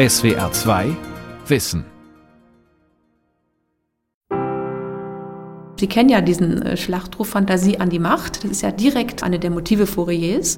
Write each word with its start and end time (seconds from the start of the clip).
SWR 0.00 0.50
2 0.50 0.96
Wissen. 1.46 1.84
Sie 5.78 5.86
kennen 5.88 6.08
ja 6.08 6.22
diesen 6.22 6.62
äh, 6.62 6.78
Schlachtruf 6.78 7.28
Fantasie 7.28 7.76
an 7.76 7.90
die 7.90 7.98
Macht. 7.98 8.42
Das 8.42 8.50
ist 8.50 8.62
ja 8.62 8.70
direkt 8.70 9.22
eine 9.22 9.38
der 9.38 9.50
Motive 9.50 9.86
Fouriers. 9.86 10.56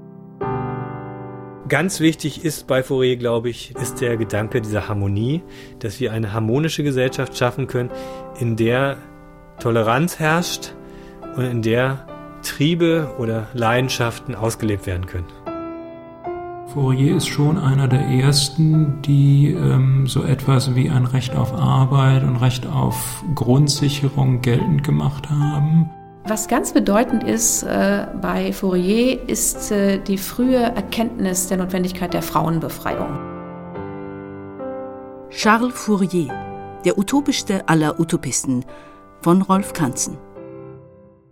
Ganz 1.69 1.99
wichtig 1.99 2.45
ist 2.45 2.69
bei 2.69 2.85
Fourier, 2.85 3.17
glaube 3.17 3.51
ich, 3.51 3.75
ist 3.75 4.01
der 4.01 4.17
Gedanke 4.17 4.61
dieser 4.61 4.87
Harmonie, 4.89 5.43
dass 5.81 5.99
wir 5.99 6.13
eine 6.13 6.33
harmonische 6.33 6.85
Gesellschaft 6.85 7.37
schaffen 7.37 7.67
können, 7.67 7.91
in 8.39 8.55
der 8.55 8.97
Toleranz 9.59 10.21
herrscht 10.21 10.73
und 11.35 11.47
in 11.47 11.63
der 11.63 12.07
Triebe 12.43 13.13
oder 13.19 13.49
Leidenschaften 13.55 14.37
ausgelebt 14.37 14.87
werden 14.87 15.07
können. 15.07 15.42
Fourier 16.73 17.17
ist 17.17 17.29
schon 17.29 17.59
einer 17.59 17.87
der 17.87 18.01
ersten, 18.01 19.03
die 19.03 19.53
ähm, 19.53 20.07
so 20.07 20.23
etwas 20.23 20.75
wie 20.75 20.89
ein 20.89 21.05
Recht 21.05 21.37
auf 21.37 21.53
Arbeit 21.53 22.23
und 22.23 22.37
Recht 22.37 22.67
auf 22.67 23.23
Grundsicherung 23.35 24.41
geltend 24.41 24.83
gemacht 24.83 25.29
haben. 25.29 25.91
Was 26.25 26.49
ganz 26.49 26.73
bedeutend 26.73 27.25
ist 27.25 27.63
äh, 27.63 28.07
bei 28.23 28.55
Fourier, 28.55 29.29
ist 29.29 29.71
äh, 29.71 29.99
die 29.99 30.17
frühe 30.17 30.63
Erkenntnis 30.63 31.49
der 31.49 31.59
Notwendigkeit 31.59 32.15
der 32.15 32.23
Frauenbefreiung. 32.23 33.19
Charles 35.29 35.75
Fourier, 35.75 36.33
der 36.87 36.97
utopischste 36.97 37.69
aller 37.69 38.01
Utopisten, 38.01 38.65
von 39.21 39.43
Rolf 39.43 39.75
Kanzen. 39.75 40.17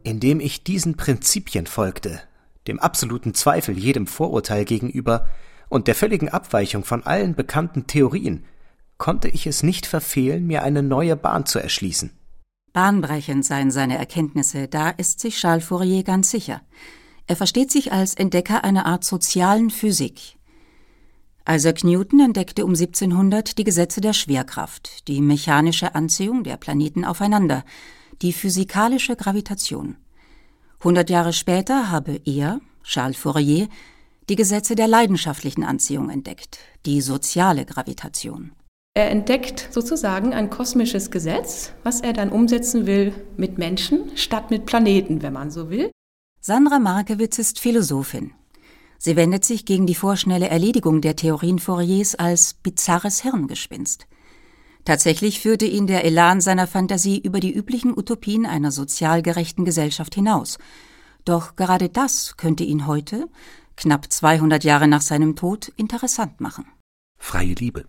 Indem 0.02 0.40
ich 0.40 0.64
diesen 0.64 0.96
Prinzipien 0.96 1.66
folgte, 1.66 2.20
dem 2.66 2.78
absoluten 2.78 3.34
Zweifel 3.34 3.78
jedem 3.78 4.06
Vorurteil 4.06 4.64
gegenüber 4.64 5.26
und 5.68 5.86
der 5.86 5.94
völligen 5.94 6.28
Abweichung 6.28 6.84
von 6.84 7.04
allen 7.04 7.34
bekannten 7.34 7.86
Theorien, 7.86 8.44
konnte 8.98 9.28
ich 9.28 9.46
es 9.46 9.62
nicht 9.62 9.86
verfehlen, 9.86 10.46
mir 10.46 10.62
eine 10.62 10.82
neue 10.82 11.16
Bahn 11.16 11.46
zu 11.46 11.58
erschließen. 11.58 12.10
Bahnbrechend 12.72 13.44
seien 13.44 13.70
seine 13.70 13.98
Erkenntnisse, 13.98 14.68
da 14.68 14.90
ist 14.90 15.20
sich 15.20 15.36
Charles 15.36 15.64
Fourier 15.64 16.04
ganz 16.04 16.30
sicher. 16.30 16.60
Er 17.26 17.36
versteht 17.36 17.70
sich 17.70 17.92
als 17.92 18.14
Entdecker 18.14 18.62
einer 18.62 18.86
Art 18.86 19.04
sozialen 19.04 19.70
Physik. 19.70 20.36
Isaac 21.48 21.82
Newton 21.82 22.20
entdeckte 22.20 22.64
um 22.64 22.72
1700 22.72 23.58
die 23.58 23.64
Gesetze 23.64 24.00
der 24.00 24.12
Schwerkraft, 24.12 25.08
die 25.08 25.20
mechanische 25.20 25.94
Anziehung 25.94 26.44
der 26.44 26.56
Planeten 26.58 27.04
aufeinander, 27.04 27.64
die 28.22 28.32
physikalische 28.32 29.16
Gravitation. 29.16 29.96
Hundert 30.82 31.10
Jahre 31.10 31.34
später 31.34 31.90
habe 31.90 32.20
er, 32.24 32.60
Charles 32.84 33.18
Fourier, 33.18 33.68
die 34.30 34.36
Gesetze 34.36 34.74
der 34.74 34.88
leidenschaftlichen 34.88 35.62
Anziehung 35.62 36.08
entdeckt, 36.08 36.58
die 36.86 37.02
soziale 37.02 37.66
Gravitation. 37.66 38.52
Er 38.94 39.10
entdeckt 39.10 39.68
sozusagen 39.70 40.32
ein 40.32 40.50
kosmisches 40.50 41.10
Gesetz, 41.10 41.72
was 41.84 42.00
er 42.00 42.12
dann 42.12 42.30
umsetzen 42.30 42.86
will 42.86 43.12
mit 43.36 43.58
Menschen 43.58 44.16
statt 44.16 44.50
mit 44.50 44.66
Planeten, 44.66 45.22
wenn 45.22 45.32
man 45.32 45.50
so 45.50 45.68
will. 45.68 45.90
Sandra 46.40 46.78
Markewitz 46.78 47.38
ist 47.38 47.60
Philosophin. 47.60 48.32
Sie 48.98 49.16
wendet 49.16 49.44
sich 49.44 49.66
gegen 49.66 49.86
die 49.86 49.94
vorschnelle 49.94 50.48
Erledigung 50.48 51.02
der 51.02 51.14
Theorien 51.14 51.58
Fouriers 51.58 52.14
als 52.14 52.54
bizarres 52.54 53.20
Hirngespinst. 53.20 54.06
Tatsächlich 54.84 55.40
führte 55.40 55.66
ihn 55.66 55.86
der 55.86 56.04
Elan 56.04 56.40
seiner 56.40 56.66
Fantasie 56.66 57.20
über 57.20 57.40
die 57.40 57.52
üblichen 57.52 57.96
Utopien 57.96 58.46
einer 58.46 58.70
sozial 58.70 59.22
gerechten 59.22 59.64
Gesellschaft 59.64 60.14
hinaus. 60.14 60.58
Doch 61.24 61.56
gerade 61.56 61.88
das 61.88 62.36
könnte 62.36 62.64
ihn 62.64 62.86
heute, 62.86 63.28
knapp 63.76 64.10
200 64.10 64.64
Jahre 64.64 64.88
nach 64.88 65.02
seinem 65.02 65.36
Tod, 65.36 65.68
interessant 65.76 66.40
machen. 66.40 66.66
Freie 67.18 67.54
Liebe, 67.54 67.84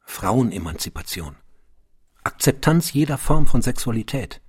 Frauenemanzipation, 0.00 1.36
Akzeptanz 2.24 2.92
jeder 2.92 3.18
Form 3.18 3.46
von 3.46 3.60
Sexualität, 3.60 4.40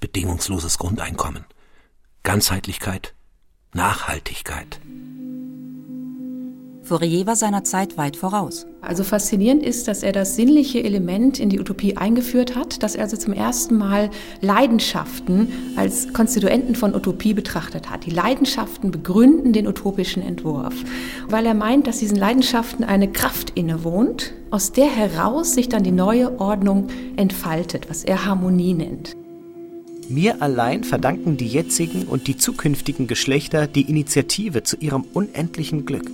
bedingungsloses 0.00 0.78
Grundeinkommen, 0.78 1.44
Ganzheitlichkeit, 2.22 3.14
Nachhaltigkeit. 3.72 4.80
Fourier 6.86 7.26
war 7.26 7.34
seiner 7.34 7.64
Zeit 7.64 7.98
weit 7.98 8.16
voraus. 8.16 8.64
Also 8.80 9.02
faszinierend 9.02 9.64
ist, 9.64 9.88
dass 9.88 10.04
er 10.04 10.12
das 10.12 10.36
sinnliche 10.36 10.84
Element 10.84 11.40
in 11.40 11.48
die 11.48 11.58
Utopie 11.58 11.96
eingeführt 11.96 12.54
hat, 12.54 12.84
dass 12.84 12.94
er 12.94 13.02
also 13.02 13.16
zum 13.16 13.32
ersten 13.32 13.76
Mal 13.76 14.08
Leidenschaften 14.40 15.48
als 15.74 16.12
Konstituenten 16.12 16.76
von 16.76 16.94
Utopie 16.94 17.34
betrachtet 17.34 17.90
hat. 17.90 18.06
Die 18.06 18.10
Leidenschaften 18.10 18.92
begründen 18.92 19.52
den 19.52 19.66
utopischen 19.66 20.22
Entwurf, 20.22 20.74
weil 21.28 21.44
er 21.44 21.54
meint, 21.54 21.88
dass 21.88 21.98
diesen 21.98 22.16
Leidenschaften 22.16 22.84
eine 22.84 23.10
Kraft 23.10 23.50
innewohnt, 23.56 24.32
aus 24.52 24.70
der 24.70 24.86
heraus 24.86 25.54
sich 25.54 25.68
dann 25.68 25.82
die 25.82 25.90
neue 25.90 26.38
Ordnung 26.38 26.86
entfaltet, 27.16 27.90
was 27.90 28.04
er 28.04 28.24
Harmonie 28.26 28.74
nennt. 28.74 29.16
Mir 30.08 30.40
allein 30.40 30.84
verdanken 30.84 31.36
die 31.36 31.48
jetzigen 31.48 32.04
und 32.04 32.28
die 32.28 32.36
zukünftigen 32.36 33.08
Geschlechter 33.08 33.66
die 33.66 33.90
Initiative 33.90 34.62
zu 34.62 34.76
ihrem 34.76 35.04
unendlichen 35.12 35.84
Glück. 35.84 36.08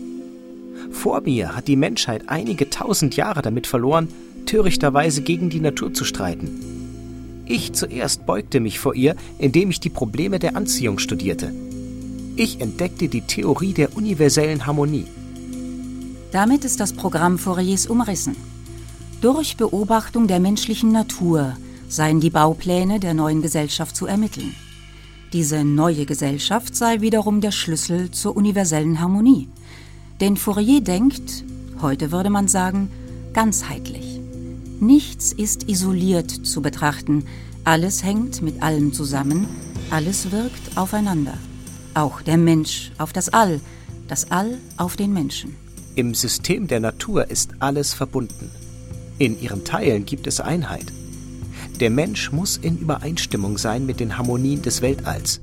Vor 0.91 1.20
mir 1.22 1.54
hat 1.54 1.69
die 1.69 1.76
Menschheit 1.76 2.25
einige 2.26 2.70
tausend 2.70 3.16
Jahre 3.16 3.43
damit 3.43 3.66
verloren, 3.66 4.09
törichterweise 4.47 5.22
gegen 5.22 5.50
die 5.50 5.60
Natur 5.60 5.94
zu 5.94 6.04
streiten. 6.04 6.50
Ich 7.47 7.72
zuerst 7.72 8.26
beugte 8.26 8.60
mich 8.60 8.78
vor 8.78 8.94
ihr, 8.94 9.16
indem 9.38 9.70
ich 9.70 9.81
die 9.81 9.91
Probleme 9.91 10.38
der 10.38 10.56
Anziehung 10.56 10.98
studierte. 10.98 11.53
Ich 12.37 12.60
entdeckte 12.60 13.09
die 13.09 13.22
Theorie 13.22 13.75
der 13.75 13.97
universellen 13.97 14.65
Harmonie. 14.66 15.06
Damit 16.31 16.65
ist 16.65 16.81
das 16.81 16.94
Programm 16.94 17.38
Fouriers 17.38 17.87
umrissen. 17.87 18.37
Durch 19.20 19.56
Beobachtung 19.56 20.26
der 20.28 20.41
menschlichen 20.41 20.93
Natur 20.93 21.56
seien 21.88 22.20
die 22.20 22.31
Baupläne 22.31 23.00
der 23.00 23.12
neuen 23.12 23.43
Gesellschaft 23.43 23.94
zu 23.94 24.06
ermitteln. 24.06 24.54
Diese 25.32 25.64
neue 25.64 26.06
Gesellschaft 26.06 26.75
sei 26.75 27.00
wiederum 27.00 27.41
der 27.41 27.53
Schlüssel 27.53 28.10
zur 28.10 28.37
universellen 28.37 29.00
Harmonie. 29.00 29.49
Denn 30.22 30.37
Fourier 30.37 30.81
denkt, 30.81 31.43
heute 31.81 32.12
würde 32.12 32.31
man 32.31 32.47
sagen, 32.47 32.93
ganzheitlich. 33.33 34.21
Nichts 34.78 35.33
ist 35.33 35.69
isoliert 35.69 36.31
zu 36.31 36.62
betrachten, 36.62 37.25
alles 37.65 38.05
hängt 38.05 38.41
mit 38.41 38.62
allem 38.62 38.93
zusammen, 38.93 39.49
alles 39.91 40.31
wirkt 40.31 40.77
aufeinander. 40.77 41.37
Auch 41.94 42.22
der 42.22 42.37
Mensch 42.37 42.93
auf 42.99 43.12
das 43.12 43.31
All, 43.31 43.61
das 44.06 44.31
All 44.31 44.59
auf 44.77 44.94
den 44.94 45.12
Menschen. 45.12 45.56
Im 45.97 46.15
System 46.15 46.69
der 46.69 46.78
Natur 46.78 47.28
ist 47.28 47.55
alles 47.59 47.93
verbunden. 47.93 48.53
In 49.19 49.41
ihren 49.41 49.65
Teilen 49.65 50.06
gibt 50.06 50.28
es 50.28 50.38
Einheit. 50.38 50.87
Der 51.81 51.91
Mensch 51.91 52.31
muss 52.31 52.59
in 52.59 52.78
Übereinstimmung 52.78 53.59
sein 53.59 53.87
mit 53.87 53.99
den 53.99 54.16
Harmonien 54.19 54.62
des 54.62 54.82
Weltalls. 54.82 55.41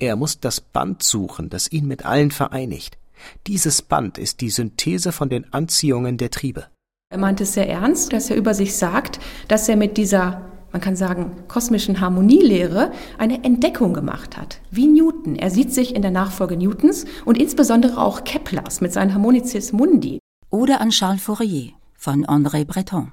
Er 0.00 0.16
muss 0.16 0.40
das 0.40 0.60
Band 0.60 1.04
suchen, 1.04 1.50
das 1.50 1.70
ihn 1.70 1.86
mit 1.86 2.04
allen 2.04 2.32
vereinigt. 2.32 2.98
Dieses 3.46 3.82
Band 3.82 4.18
ist 4.18 4.40
die 4.40 4.50
Synthese 4.50 5.12
von 5.12 5.28
den 5.28 5.52
Anziehungen 5.52 6.16
der 6.18 6.30
Triebe. 6.30 6.66
Er 7.10 7.18
meint 7.18 7.40
es 7.40 7.54
sehr 7.54 7.68
ernst, 7.68 8.12
dass 8.12 8.30
er 8.30 8.36
über 8.36 8.52
sich 8.54 8.74
sagt, 8.74 9.20
dass 9.48 9.68
er 9.68 9.76
mit 9.76 9.96
dieser, 9.96 10.50
man 10.72 10.80
kann 10.80 10.96
sagen, 10.96 11.44
kosmischen 11.46 12.00
Harmonielehre 12.00 12.90
eine 13.16 13.44
Entdeckung 13.44 13.94
gemacht 13.94 14.36
hat. 14.36 14.60
Wie 14.70 14.86
Newton. 14.86 15.36
Er 15.36 15.50
sieht 15.50 15.72
sich 15.72 15.94
in 15.94 16.02
der 16.02 16.10
Nachfolge 16.10 16.56
Newtons 16.56 17.04
und 17.24 17.38
insbesondere 17.38 17.98
auch 17.98 18.24
Keplers 18.24 18.80
mit 18.80 18.92
seinen 18.92 19.14
Harmonicis 19.14 19.72
Mundi. 19.72 20.18
Oder 20.50 20.80
an 20.80 20.90
Charles 20.90 21.22
Fourier 21.22 21.72
von 21.94 22.26
André 22.26 22.64
Breton. 22.64 23.12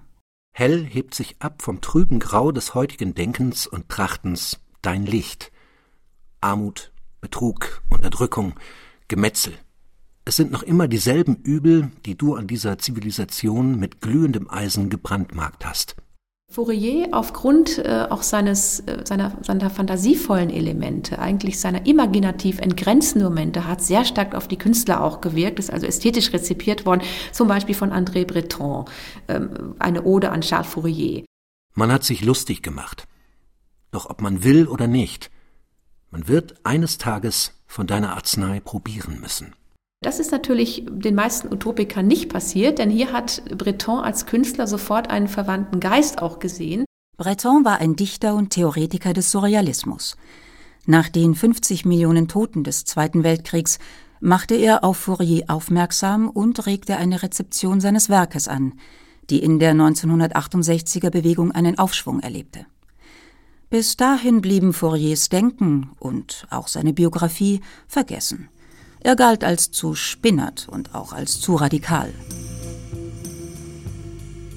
Hell 0.55 0.85
hebt 0.85 1.15
sich 1.15 1.35
ab 1.39 1.61
vom 1.61 1.81
trüben 1.81 2.19
Grau 2.19 2.51
des 2.51 2.75
heutigen 2.75 3.15
Denkens 3.15 3.65
und 3.65 3.89
Trachtens 3.89 4.59
dein 4.81 5.05
Licht. 5.05 5.51
Armut, 6.41 6.91
Betrug, 7.21 7.81
Unterdrückung, 7.89 8.53
Gemetzel, 9.07 9.53
es 10.25 10.37
sind 10.37 10.51
noch 10.51 10.63
immer 10.63 10.87
dieselben 10.87 11.35
Übel, 11.43 11.91
die 12.05 12.15
du 12.15 12.35
an 12.35 12.47
dieser 12.47 12.77
Zivilisation 12.77 13.77
mit 13.77 13.99
glühendem 13.99 14.49
Eisen 14.49 14.89
gebrandmarkt 14.89 15.65
hast. 15.65 15.95
Fourier 16.49 17.09
aufgrund 17.13 17.79
äh, 17.79 18.05
auch 18.09 18.21
seines, 18.21 18.81
äh, 18.81 19.03
seiner, 19.05 19.35
seiner 19.41 19.71
fantasievollen 19.71 20.51
Elemente, 20.51 21.17
eigentlich 21.17 21.59
seiner 21.59 21.87
imaginativ 21.87 22.59
entgrenzenden 22.59 23.27
Momente, 23.27 23.67
hat 23.67 23.81
sehr 23.81 24.05
stark 24.05 24.35
auf 24.35 24.47
die 24.47 24.57
Künstler 24.57 25.03
auch 25.03 25.19
gewirkt, 25.19 25.57
ist 25.57 25.73
also 25.73 25.87
ästhetisch 25.87 26.31
rezipiert 26.31 26.85
worden, 26.85 27.01
zum 27.31 27.47
Beispiel 27.47 27.73
von 27.73 27.91
André 27.91 28.25
Breton, 28.25 28.85
ähm, 29.27 29.75
eine 29.79 30.03
Ode 30.03 30.31
an 30.31 30.41
Charles 30.41 30.67
Fourier. 30.67 31.25
Man 31.73 31.91
hat 31.91 32.03
sich 32.03 32.23
lustig 32.23 32.61
gemacht. 32.61 33.07
Doch 33.89 34.09
ob 34.09 34.21
man 34.21 34.43
will 34.43 34.67
oder 34.67 34.87
nicht, 34.87 35.31
man 36.11 36.27
wird 36.27 36.63
eines 36.63 36.99
Tages 36.99 37.53
von 37.65 37.87
deiner 37.87 38.15
Arznei 38.15 38.59
probieren 38.59 39.19
müssen. 39.19 39.55
Das 40.03 40.19
ist 40.19 40.31
natürlich 40.31 40.83
den 40.89 41.15
meisten 41.15 41.51
Utopikern 41.51 42.05
nicht 42.05 42.27
passiert, 42.27 42.77
denn 42.77 42.89
hier 42.89 43.13
hat 43.13 43.41
Breton 43.57 44.01
als 44.01 44.25
Künstler 44.25 44.67
sofort 44.67 45.09
einen 45.09 45.29
verwandten 45.29 45.79
Geist 45.79 46.21
auch 46.21 46.39
gesehen. 46.39 46.83
Breton 47.15 47.63
war 47.63 47.79
ein 47.79 47.95
Dichter 47.95 48.35
und 48.35 48.49
Theoretiker 48.49 49.13
des 49.13 49.31
Surrealismus. 49.31 50.17
Nach 50.85 51.07
den 51.07 51.35
50 51.35 51.85
Millionen 51.85 52.27
Toten 52.27 52.65
des 52.65 52.83
Zweiten 52.83 53.23
Weltkriegs 53.23 53.79
machte 54.19 54.55
er 54.55 54.83
auf 54.83 54.97
Fourier 54.97 55.45
aufmerksam 55.47 56.29
und 56.29 56.65
regte 56.65 56.97
eine 56.97 57.23
Rezeption 57.23 57.79
seines 57.79 58.09
Werkes 58.09 58.49
an, 58.49 58.73
die 59.29 59.39
in 59.39 59.57
der 59.57 59.73
1968er 59.73 61.11
Bewegung 61.11 61.53
einen 61.53 61.79
Aufschwung 61.79 62.19
erlebte. 62.19 62.65
Bis 63.69 63.95
dahin 63.95 64.41
blieben 64.41 64.73
Fouriers 64.73 65.29
Denken 65.29 65.91
und 65.97 66.45
auch 66.49 66.67
seine 66.67 66.91
Biografie 66.91 67.61
vergessen. 67.87 68.49
Er 69.05 69.17
galt 69.17 69.43
als 69.43 69.69
zu 69.69 69.95
spinnert 69.95 70.69
und 70.71 70.95
auch 70.95 71.11
als 71.11 71.41
zu 71.41 71.55
radikal. 71.55 72.13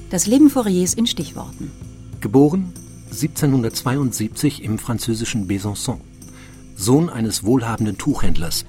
Das 0.09 0.29
Leben 0.29 0.51
Fouriers 0.51 0.95
in 0.95 1.09
Stichworten. 1.09 1.73
Geboren 2.21 2.73
1772 3.07 4.63
im 4.63 4.79
französischen 4.79 5.49
Besançon. 5.49 5.99
Sohn 6.77 7.11
eines 7.11 7.43
wohlhabenden 7.43 7.99
Tuchhändlers. 7.99 8.67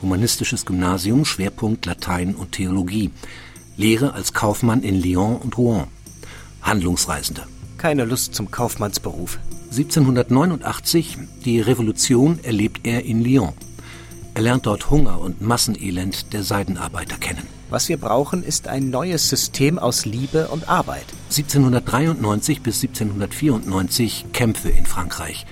Humanistisches 0.00 0.64
Gymnasium, 0.64 1.26
Schwerpunkt 1.26 1.84
Latein 1.84 2.34
und 2.34 2.52
Theologie. 2.52 3.10
Lehre 3.76 4.14
als 4.14 4.32
Kaufmann 4.32 4.82
in 4.82 4.98
Lyon 4.98 5.36
und 5.36 5.58
Rouen. 5.58 5.88
Handlungsreisender. 6.62 7.46
Keine 7.76 8.06
Lust 8.06 8.34
zum 8.34 8.50
Kaufmannsberuf. 8.50 9.38
1789, 9.70 11.18
die 11.44 11.60
Revolution 11.60 12.38
erlebt 12.42 12.86
er 12.86 13.04
in 13.04 13.22
Lyon. 13.22 13.52
Er 14.40 14.44
lernt 14.44 14.64
dort 14.64 14.88
Hunger 14.88 15.20
und 15.20 15.42
Massenelend 15.42 16.32
der 16.32 16.42
Seidenarbeiter 16.42 17.18
kennen. 17.18 17.46
Was 17.68 17.90
wir 17.90 17.98
brauchen, 17.98 18.42
ist 18.42 18.68
ein 18.68 18.88
neues 18.88 19.28
System 19.28 19.78
aus 19.78 20.06
Liebe 20.06 20.48
und 20.48 20.66
Arbeit. 20.66 21.04
1793 21.28 22.62
bis 22.62 22.82
1794 22.82 24.32
Kämpfe 24.32 24.70
in 24.70 24.86
Frankreich. 24.86 25.44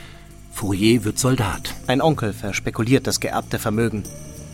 Fourier 0.52 1.05
wird 1.05 1.19
Soldat. 1.19 1.75
Ein 1.87 2.00
Onkel 2.00 2.32
verspekuliert 2.32 3.06
das 3.06 3.20
geerbte 3.20 3.58
Vermögen. 3.58 4.05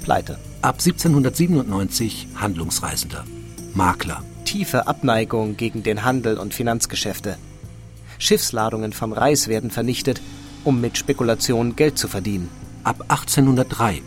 Pleite. 0.02 0.36
Ab 0.62 0.80
1797 0.80 2.26
Handlungsreisender. 2.34 3.24
Makler. 3.72 4.24
Tiefe 4.44 4.88
Abneigung 4.88 5.56
gegen 5.56 5.84
den 5.84 6.04
Handel 6.04 6.38
und 6.38 6.54
Finanzgeschäfte. 6.54 7.38
Schiffsladungen 8.18 8.92
vom 8.92 9.12
Reis 9.12 9.46
werden 9.46 9.70
vernichtet, 9.70 10.20
um 10.64 10.80
mit 10.80 10.98
Spekulation 10.98 11.76
Geld 11.76 11.98
zu 11.98 12.08
verdienen. 12.08 12.48
Ab 12.82 13.02
1803 13.02 14.02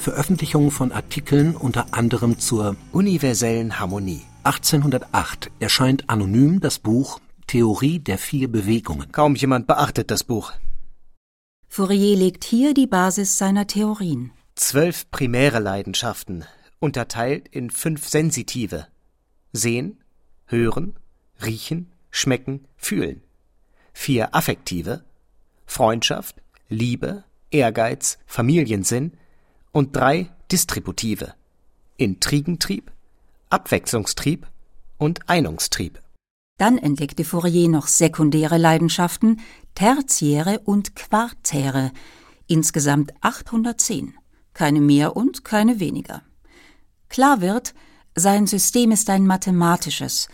Veröffentlichung 0.00 0.70
von 0.70 0.90
Artikeln 0.90 1.54
unter 1.54 1.94
anderem 1.94 2.38
zur 2.38 2.76
universellen 2.90 3.78
Harmonie. 3.78 4.22
1808 4.42 5.50
erscheint 5.60 6.08
anonym 6.08 6.60
das 6.60 6.78
Buch 6.78 7.20
Theorie 7.46 7.98
der 7.98 8.16
vier 8.16 8.50
Bewegungen. 8.50 9.12
Kaum 9.12 9.34
jemand 9.34 9.66
beachtet 9.66 10.10
das 10.10 10.24
Buch. 10.24 10.52
Fourier 11.68 12.16
legt 12.16 12.44
hier 12.44 12.74
die 12.74 12.86
Basis 12.86 13.38
seiner 13.38 13.66
Theorien. 13.66 14.32
Zwölf 14.54 15.10
primäre 15.10 15.58
Leidenschaften, 15.58 16.44
unterteilt 16.80 17.48
in 17.48 17.70
fünf 17.70 18.08
sensitive. 18.08 18.86
Sehen, 19.52 20.02
hören, 20.46 20.94
riechen, 21.44 21.92
schmecken, 22.10 22.66
fühlen. 22.76 23.22
Vier 23.92 24.34
affektive. 24.34 25.04
Freundschaft, 25.66 26.42
Liebe, 26.68 27.24
Ehrgeiz, 27.50 28.18
Familiensinn, 28.26 29.12
und 29.72 29.96
drei 29.96 30.30
distributive 30.50 31.34
Intrigentrieb, 31.96 32.90
Abwechslungstrieb 33.50 34.46
und 34.98 35.28
Einungstrieb. 35.28 36.00
Dann 36.58 36.78
entdeckte 36.78 37.24
Fourier 37.24 37.68
noch 37.68 37.86
sekundäre 37.86 38.58
Leidenschaften, 38.58 39.40
tertiäre 39.74 40.60
und 40.60 40.94
quartäre, 40.96 41.92
insgesamt 42.46 43.12
810, 43.20 44.14
keine 44.54 44.80
mehr 44.80 45.16
und 45.16 45.44
keine 45.44 45.80
weniger. 45.80 46.22
Klar 47.08 47.40
wird, 47.40 47.74
sein 48.14 48.46
System 48.46 48.90
ist 48.90 49.08
ein 49.08 49.26
mathematisches, 49.26 50.28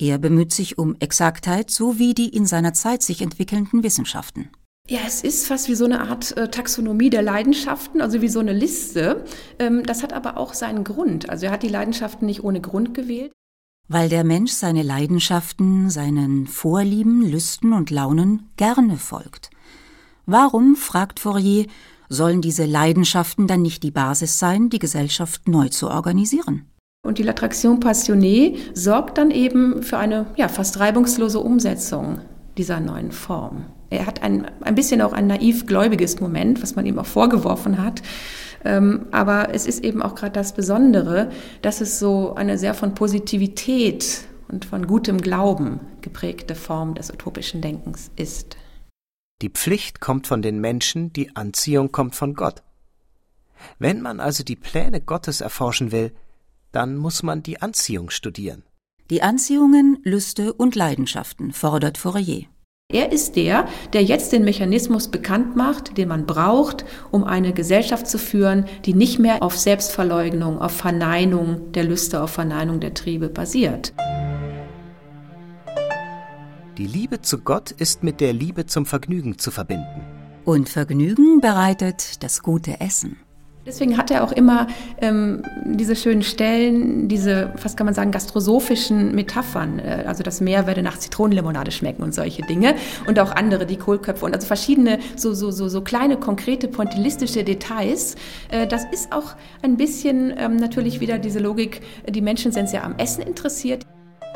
er 0.00 0.18
bemüht 0.18 0.52
sich 0.52 0.78
um 0.78 0.94
Exaktheit 1.00 1.72
sowie 1.72 2.14
die 2.14 2.28
in 2.28 2.46
seiner 2.46 2.72
Zeit 2.72 3.02
sich 3.02 3.20
entwickelnden 3.20 3.82
Wissenschaften. 3.82 4.50
Ja, 4.90 5.00
es 5.06 5.20
ist 5.20 5.46
fast 5.46 5.68
wie 5.68 5.74
so 5.74 5.84
eine 5.84 6.00
Art 6.00 6.34
äh, 6.38 6.48
Taxonomie 6.48 7.10
der 7.10 7.20
Leidenschaften, 7.20 8.00
also 8.00 8.22
wie 8.22 8.28
so 8.28 8.40
eine 8.40 8.54
Liste. 8.54 9.22
Ähm, 9.58 9.82
das 9.84 10.02
hat 10.02 10.14
aber 10.14 10.38
auch 10.38 10.54
seinen 10.54 10.82
Grund. 10.82 11.28
Also 11.28 11.46
er 11.46 11.52
hat 11.52 11.62
die 11.62 11.68
Leidenschaften 11.68 12.24
nicht 12.24 12.42
ohne 12.42 12.62
Grund 12.62 12.94
gewählt. 12.94 13.30
Weil 13.88 14.08
der 14.08 14.24
Mensch 14.24 14.52
seine 14.52 14.82
Leidenschaften, 14.82 15.90
seinen 15.90 16.46
Vorlieben, 16.46 17.20
Lüsten 17.20 17.74
und 17.74 17.90
Launen 17.90 18.48
gerne 18.56 18.96
folgt. 18.96 19.50
Warum, 20.24 20.74
fragt 20.74 21.20
Fourier, 21.20 21.66
sollen 22.08 22.40
diese 22.40 22.64
Leidenschaften 22.64 23.46
dann 23.46 23.60
nicht 23.60 23.82
die 23.82 23.90
Basis 23.90 24.38
sein, 24.38 24.70
die 24.70 24.78
Gesellschaft 24.78 25.48
neu 25.48 25.68
zu 25.68 25.90
organisieren? 25.90 26.64
Und 27.06 27.18
die 27.18 27.24
L'Attraction 27.24 27.78
Passionnée 27.78 28.56
sorgt 28.72 29.18
dann 29.18 29.30
eben 29.30 29.82
für 29.82 29.98
eine 29.98 30.26
ja, 30.36 30.48
fast 30.48 30.80
reibungslose 30.80 31.40
Umsetzung 31.40 32.20
dieser 32.56 32.80
neuen 32.80 33.12
Form. 33.12 33.66
Er 33.90 34.06
hat 34.06 34.22
ein, 34.22 34.50
ein 34.60 34.74
bisschen 34.74 35.00
auch 35.00 35.12
ein 35.12 35.26
naiv 35.26 35.66
gläubiges 35.66 36.20
Moment, 36.20 36.62
was 36.62 36.76
man 36.76 36.86
ihm 36.86 36.98
auch 36.98 37.06
vorgeworfen 37.06 37.82
hat. 37.82 38.02
Ähm, 38.64 39.06
aber 39.12 39.54
es 39.54 39.66
ist 39.66 39.84
eben 39.84 40.02
auch 40.02 40.14
gerade 40.14 40.32
das 40.32 40.52
Besondere, 40.52 41.30
dass 41.62 41.80
es 41.80 41.98
so 41.98 42.34
eine 42.34 42.58
sehr 42.58 42.74
von 42.74 42.94
Positivität 42.94 44.22
und 44.48 44.64
von 44.64 44.86
gutem 44.86 45.18
Glauben 45.18 45.80
geprägte 46.00 46.54
Form 46.54 46.94
des 46.94 47.10
utopischen 47.10 47.60
Denkens 47.60 48.10
ist. 48.16 48.56
Die 49.40 49.50
Pflicht 49.50 50.00
kommt 50.00 50.26
von 50.26 50.42
den 50.42 50.60
Menschen, 50.60 51.12
die 51.12 51.36
Anziehung 51.36 51.92
kommt 51.92 52.16
von 52.16 52.34
Gott. 52.34 52.62
Wenn 53.78 54.00
man 54.00 54.20
also 54.20 54.42
die 54.42 54.56
Pläne 54.56 55.00
Gottes 55.00 55.40
erforschen 55.40 55.92
will, 55.92 56.12
dann 56.72 56.96
muss 56.96 57.22
man 57.22 57.42
die 57.42 57.62
Anziehung 57.62 58.10
studieren. 58.10 58.64
Die 59.10 59.22
Anziehungen, 59.22 59.98
Lüste 60.02 60.52
und 60.52 60.74
Leidenschaften 60.74 61.52
fordert 61.52 61.96
Fourier. 61.96 62.46
Er 62.90 63.12
ist 63.12 63.36
der, 63.36 63.68
der 63.92 64.02
jetzt 64.02 64.32
den 64.32 64.46
Mechanismus 64.46 65.08
bekannt 65.08 65.54
macht, 65.54 65.98
den 65.98 66.08
man 66.08 66.24
braucht, 66.24 66.86
um 67.10 67.22
eine 67.22 67.52
Gesellschaft 67.52 68.06
zu 68.06 68.16
führen, 68.16 68.64
die 68.86 68.94
nicht 68.94 69.18
mehr 69.18 69.42
auf 69.42 69.58
Selbstverleugnung, 69.58 70.58
auf 70.58 70.72
Verneinung 70.72 71.70
der 71.72 71.84
Lüste, 71.84 72.22
auf 72.22 72.30
Verneinung 72.30 72.80
der 72.80 72.94
Triebe 72.94 73.28
basiert. 73.28 73.92
Die 76.78 76.86
Liebe 76.86 77.20
zu 77.20 77.36
Gott 77.36 77.72
ist 77.72 78.02
mit 78.02 78.22
der 78.22 78.32
Liebe 78.32 78.64
zum 78.64 78.86
Vergnügen 78.86 79.38
zu 79.38 79.50
verbinden. 79.50 80.00
Und 80.46 80.70
Vergnügen 80.70 81.42
bereitet 81.42 82.22
das 82.22 82.42
gute 82.42 82.80
Essen. 82.80 83.18
Deswegen 83.68 83.98
hat 83.98 84.10
er 84.10 84.24
auch 84.24 84.32
immer 84.32 84.66
ähm, 85.02 85.42
diese 85.62 85.94
schönen 85.94 86.22
Stellen, 86.22 87.06
diese, 87.06 87.52
fast 87.56 87.76
kann 87.76 87.84
man 87.84 87.92
sagen, 87.92 88.10
gastrosophischen 88.10 89.14
Metaphern. 89.14 89.78
Äh, 89.78 90.04
also 90.06 90.22
das 90.22 90.40
Meer 90.40 90.66
werde 90.66 90.82
nach 90.82 90.96
Zitronenlimonade 90.98 91.70
schmecken 91.70 92.02
und 92.02 92.14
solche 92.14 92.40
Dinge. 92.40 92.76
Und 93.06 93.20
auch 93.20 93.30
andere, 93.30 93.66
die 93.66 93.76
Kohlköpfe 93.76 94.24
und 94.24 94.34
also 94.34 94.46
verschiedene 94.46 95.00
so, 95.16 95.34
so, 95.34 95.50
so, 95.50 95.68
so 95.68 95.82
kleine, 95.82 96.16
konkrete, 96.16 96.66
pointillistische 96.66 97.44
Details. 97.44 98.14
Äh, 98.48 98.66
das 98.66 98.84
ist 98.90 99.12
auch 99.12 99.36
ein 99.60 99.76
bisschen 99.76 100.32
ähm, 100.38 100.56
natürlich 100.56 101.00
wieder 101.00 101.18
diese 101.18 101.38
Logik, 101.38 101.82
die 102.08 102.22
Menschen 102.22 102.52
sind 102.52 102.70
sehr 102.70 102.84
am 102.84 102.96
Essen 102.96 103.22
interessiert. 103.22 103.84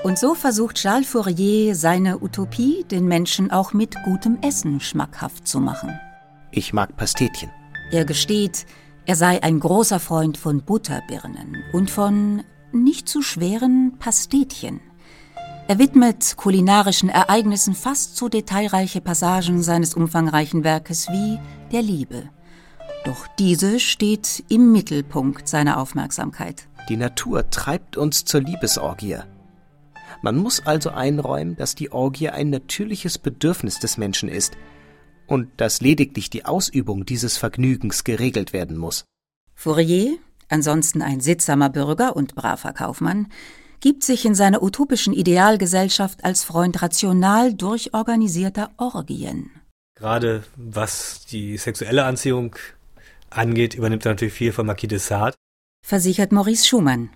Und 0.04 0.18
so 0.18 0.34
versucht 0.34 0.76
Charles 0.76 1.08
Fourier 1.08 1.74
seine 1.74 2.22
Utopie 2.22 2.84
den 2.90 3.06
Menschen 3.06 3.50
auch 3.50 3.72
mit 3.72 3.94
gutem 4.04 4.36
Essen 4.42 4.80
schmackhaft 4.80 5.48
zu 5.48 5.58
machen. 5.58 5.98
Ich 6.50 6.74
mag 6.74 6.94
Pastetchen. 6.98 7.50
Er 7.92 8.04
gesteht, 8.04 8.66
er 9.04 9.16
sei 9.16 9.42
ein 9.42 9.58
großer 9.58 9.98
Freund 9.98 10.38
von 10.38 10.62
Butterbirnen 10.62 11.64
und 11.72 11.90
von 11.90 12.44
nicht 12.72 13.08
zu 13.08 13.20
schweren 13.20 13.96
Pastetchen. 13.98 14.80
Er 15.68 15.78
widmet 15.78 16.36
kulinarischen 16.36 17.08
Ereignissen 17.08 17.74
fast 17.74 18.16
so 18.16 18.28
detailreiche 18.28 19.00
Passagen 19.00 19.62
seines 19.62 19.94
umfangreichen 19.94 20.64
Werkes 20.64 21.08
wie 21.08 21.38
der 21.72 21.82
Liebe. 21.82 22.28
Doch 23.04 23.26
diese 23.38 23.80
steht 23.80 24.44
im 24.48 24.70
Mittelpunkt 24.70 25.48
seiner 25.48 25.78
Aufmerksamkeit. 25.78 26.68
Die 26.88 26.96
Natur 26.96 27.50
treibt 27.50 27.96
uns 27.96 28.24
zur 28.24 28.40
Liebesorgie. 28.40 29.18
Man 30.20 30.36
muss 30.36 30.64
also 30.64 30.90
einräumen, 30.90 31.56
dass 31.56 31.74
die 31.74 31.90
Orgie 31.90 32.28
ein 32.28 32.50
natürliches 32.50 33.18
Bedürfnis 33.18 33.80
des 33.80 33.98
Menschen 33.98 34.28
ist– 34.28 34.56
und 35.32 35.48
dass 35.56 35.80
lediglich 35.80 36.28
die 36.28 36.44
Ausübung 36.44 37.06
dieses 37.06 37.38
Vergnügens 37.38 38.04
geregelt 38.04 38.52
werden 38.52 38.76
muss. 38.76 39.06
Fourier, 39.54 40.18
ansonsten 40.50 41.00
ein 41.00 41.20
sittsamer 41.20 41.70
Bürger 41.70 42.14
und 42.14 42.34
braver 42.34 42.74
Kaufmann, 42.74 43.28
gibt 43.80 44.04
sich 44.04 44.26
in 44.26 44.34
seiner 44.34 44.62
utopischen 44.62 45.14
Idealgesellschaft 45.14 46.22
als 46.22 46.44
Freund 46.44 46.82
rational 46.82 47.54
durchorganisierter 47.54 48.72
Orgien. 48.76 49.50
Gerade 49.94 50.44
was 50.56 51.24
die 51.24 51.56
sexuelle 51.56 52.04
Anziehung 52.04 52.54
angeht, 53.30 53.72
übernimmt 53.72 54.04
er 54.04 54.12
natürlich 54.12 54.34
viel 54.34 54.52
von 54.52 54.66
Marquis 54.66 54.88
de 54.88 54.98
Sade. 54.98 55.34
Versichert 55.82 56.32
Maurice 56.32 56.68
Schumann. 56.68 57.08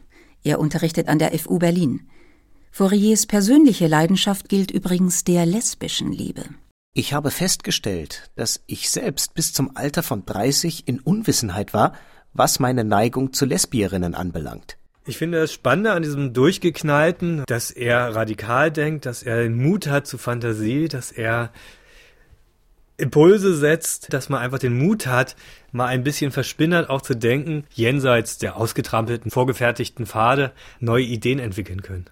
Er 0.43 0.59
unterrichtet 0.59 1.09
an 1.09 1.19
der 1.19 1.39
FU 1.39 1.59
Berlin. 1.59 2.09
Fouriers 2.71 3.27
persönliche 3.27 3.89
Leidenschaft 3.89 4.49
gilt 4.49 4.71
übrigens 4.71 5.23
der 5.25 5.45
lesbischen 5.45 6.13
Liebe. 6.13 6.47
Ich 6.99 7.13
habe 7.13 7.31
festgestellt, 7.31 8.31
dass 8.37 8.63
ich 8.67 8.89
selbst 8.89 9.35
bis 9.35 9.53
zum 9.53 9.77
Alter 9.77 10.03
von 10.03 10.25
30 10.25 10.89
in 10.89 10.99
Unwissenheit 10.99 11.75
war, 11.75 11.93
was 12.33 12.59
meine 12.59 12.85
Neigung 12.85 13.35
zu 13.35 13.45
Lesbierinnen 13.45 14.15
anbelangt. 14.15 14.79
Ich 15.05 15.19
finde 15.19 15.39
das 15.39 15.53
Spannende 15.53 15.93
an 15.93 16.03
diesem 16.03 16.33
Durchgeknallten, 16.33 17.45
dass 17.47 17.71
er 17.71 18.15
radikal 18.15 18.71
denkt, 18.71 19.05
dass 19.05 19.23
er 19.23 19.43
den 19.43 19.63
Mut 19.63 19.89
hat 19.89 20.07
zu 20.07 20.17
Fantasie, 20.17 20.89
dass 20.89 21.13
er 21.13 21.53
Impulse 22.97 23.55
setzt, 23.55 24.15
dass 24.15 24.31
man 24.31 24.41
einfach 24.41 24.59
den 24.59 24.79
Mut 24.79 25.07
hat, 25.07 25.37
mal 25.73 25.89
ein 25.89 26.03
bisschen 26.03 26.33
verspinnert 26.33 26.89
auch 26.89 27.03
zu 27.03 27.15
denken, 27.15 27.65
jenseits 27.75 28.39
der 28.39 28.57
ausgetrampelten, 28.57 29.31
vorgefertigten 29.31 30.07
Pfade 30.07 30.53
neue 30.81 31.05
Ideen 31.05 31.41
entwickeln 31.41 31.83
können. 31.83 32.07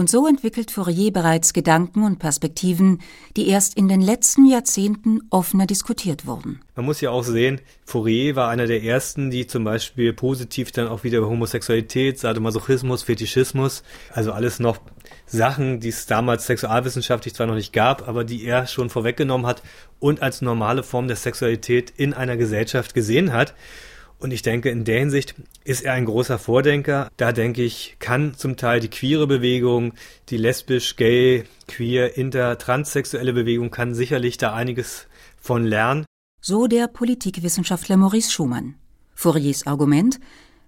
Und 0.00 0.08
so 0.08 0.26
entwickelt 0.26 0.70
Fourier 0.70 1.12
bereits 1.12 1.52
Gedanken 1.52 2.04
und 2.04 2.18
Perspektiven, 2.18 3.02
die 3.36 3.48
erst 3.48 3.76
in 3.76 3.86
den 3.86 4.00
letzten 4.00 4.46
Jahrzehnten 4.46 5.20
offener 5.28 5.66
diskutiert 5.66 6.24
wurden. 6.24 6.62
Man 6.74 6.86
muss 6.86 7.02
ja 7.02 7.10
auch 7.10 7.22
sehen, 7.22 7.60
Fourier 7.84 8.34
war 8.34 8.48
einer 8.48 8.66
der 8.66 8.82
ersten, 8.82 9.30
die 9.30 9.46
zum 9.46 9.62
Beispiel 9.64 10.14
positiv 10.14 10.72
dann 10.72 10.88
auch 10.88 11.04
wieder 11.04 11.18
über 11.18 11.28
Homosexualität, 11.28 12.18
Sadomasochismus, 12.18 13.02
Fetischismus, 13.02 13.82
also 14.10 14.32
alles 14.32 14.58
noch 14.58 14.78
Sachen, 15.26 15.80
die 15.80 15.90
es 15.90 16.06
damals 16.06 16.46
sexualwissenschaftlich 16.46 17.34
zwar 17.34 17.46
noch 17.46 17.54
nicht 17.54 17.74
gab, 17.74 18.08
aber 18.08 18.24
die 18.24 18.46
er 18.46 18.66
schon 18.66 18.88
vorweggenommen 18.88 19.46
hat 19.46 19.62
und 19.98 20.22
als 20.22 20.40
normale 20.40 20.82
Form 20.82 21.08
der 21.08 21.16
Sexualität 21.16 21.92
in 21.94 22.14
einer 22.14 22.38
Gesellschaft 22.38 22.94
gesehen 22.94 23.34
hat. 23.34 23.52
Und 24.20 24.32
ich 24.32 24.42
denke, 24.42 24.68
in 24.68 24.84
der 24.84 24.98
Hinsicht 24.98 25.34
ist 25.64 25.82
er 25.82 25.94
ein 25.94 26.04
großer 26.04 26.38
Vordenker. 26.38 27.08
Da 27.16 27.32
denke 27.32 27.62
ich, 27.62 27.96
kann 28.00 28.34
zum 28.34 28.58
Teil 28.58 28.80
die 28.80 28.90
queere 28.90 29.26
Bewegung, 29.26 29.94
die 30.28 30.36
lesbisch, 30.36 30.96
gay, 30.96 31.44
queer, 31.66 32.18
inter, 32.18 32.58
transsexuelle 32.58 33.32
Bewegung 33.32 33.70
kann 33.70 33.94
sicherlich 33.94 34.36
da 34.36 34.52
einiges 34.52 35.06
von 35.40 35.64
lernen. 35.64 36.04
So 36.42 36.66
der 36.66 36.86
Politikwissenschaftler 36.86 37.96
Maurice 37.96 38.30
Schumann. 38.30 38.74
Fouriers 39.14 39.66
Argument, 39.66 40.20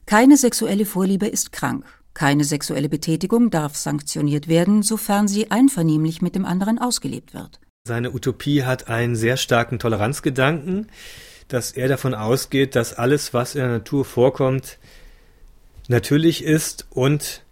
keine 0.06 0.38
sexuelle 0.38 0.86
Vorliebe 0.86 1.26
ist 1.26 1.52
krank. 1.52 1.84
Keine 2.14 2.44
sexuelle 2.44 2.88
Betätigung 2.88 3.50
darf 3.50 3.76
sanktioniert 3.76 4.48
werden, 4.48 4.82
sofern 4.82 5.28
sie 5.28 5.50
einvernehmlich 5.50 6.22
mit 6.22 6.34
dem 6.34 6.46
anderen 6.46 6.78
ausgelebt 6.78 7.34
wird. 7.34 7.60
Seine 7.86 8.12
Utopie 8.12 8.64
hat 8.64 8.88
einen 8.88 9.16
sehr 9.16 9.36
starken 9.36 9.78
Toleranzgedanken 9.78 10.86
dass 11.48 11.72
er 11.72 11.88
davon 11.88 12.14
ausgeht, 12.14 12.74
dass 12.76 12.94
alles, 12.94 13.34
was 13.34 13.54
in 13.54 13.60
der 13.62 13.70
Natur 13.70 14.04
vorkommt, 14.04 14.78
natürlich 15.88 16.44
ist 16.44 16.86
und 16.90 17.42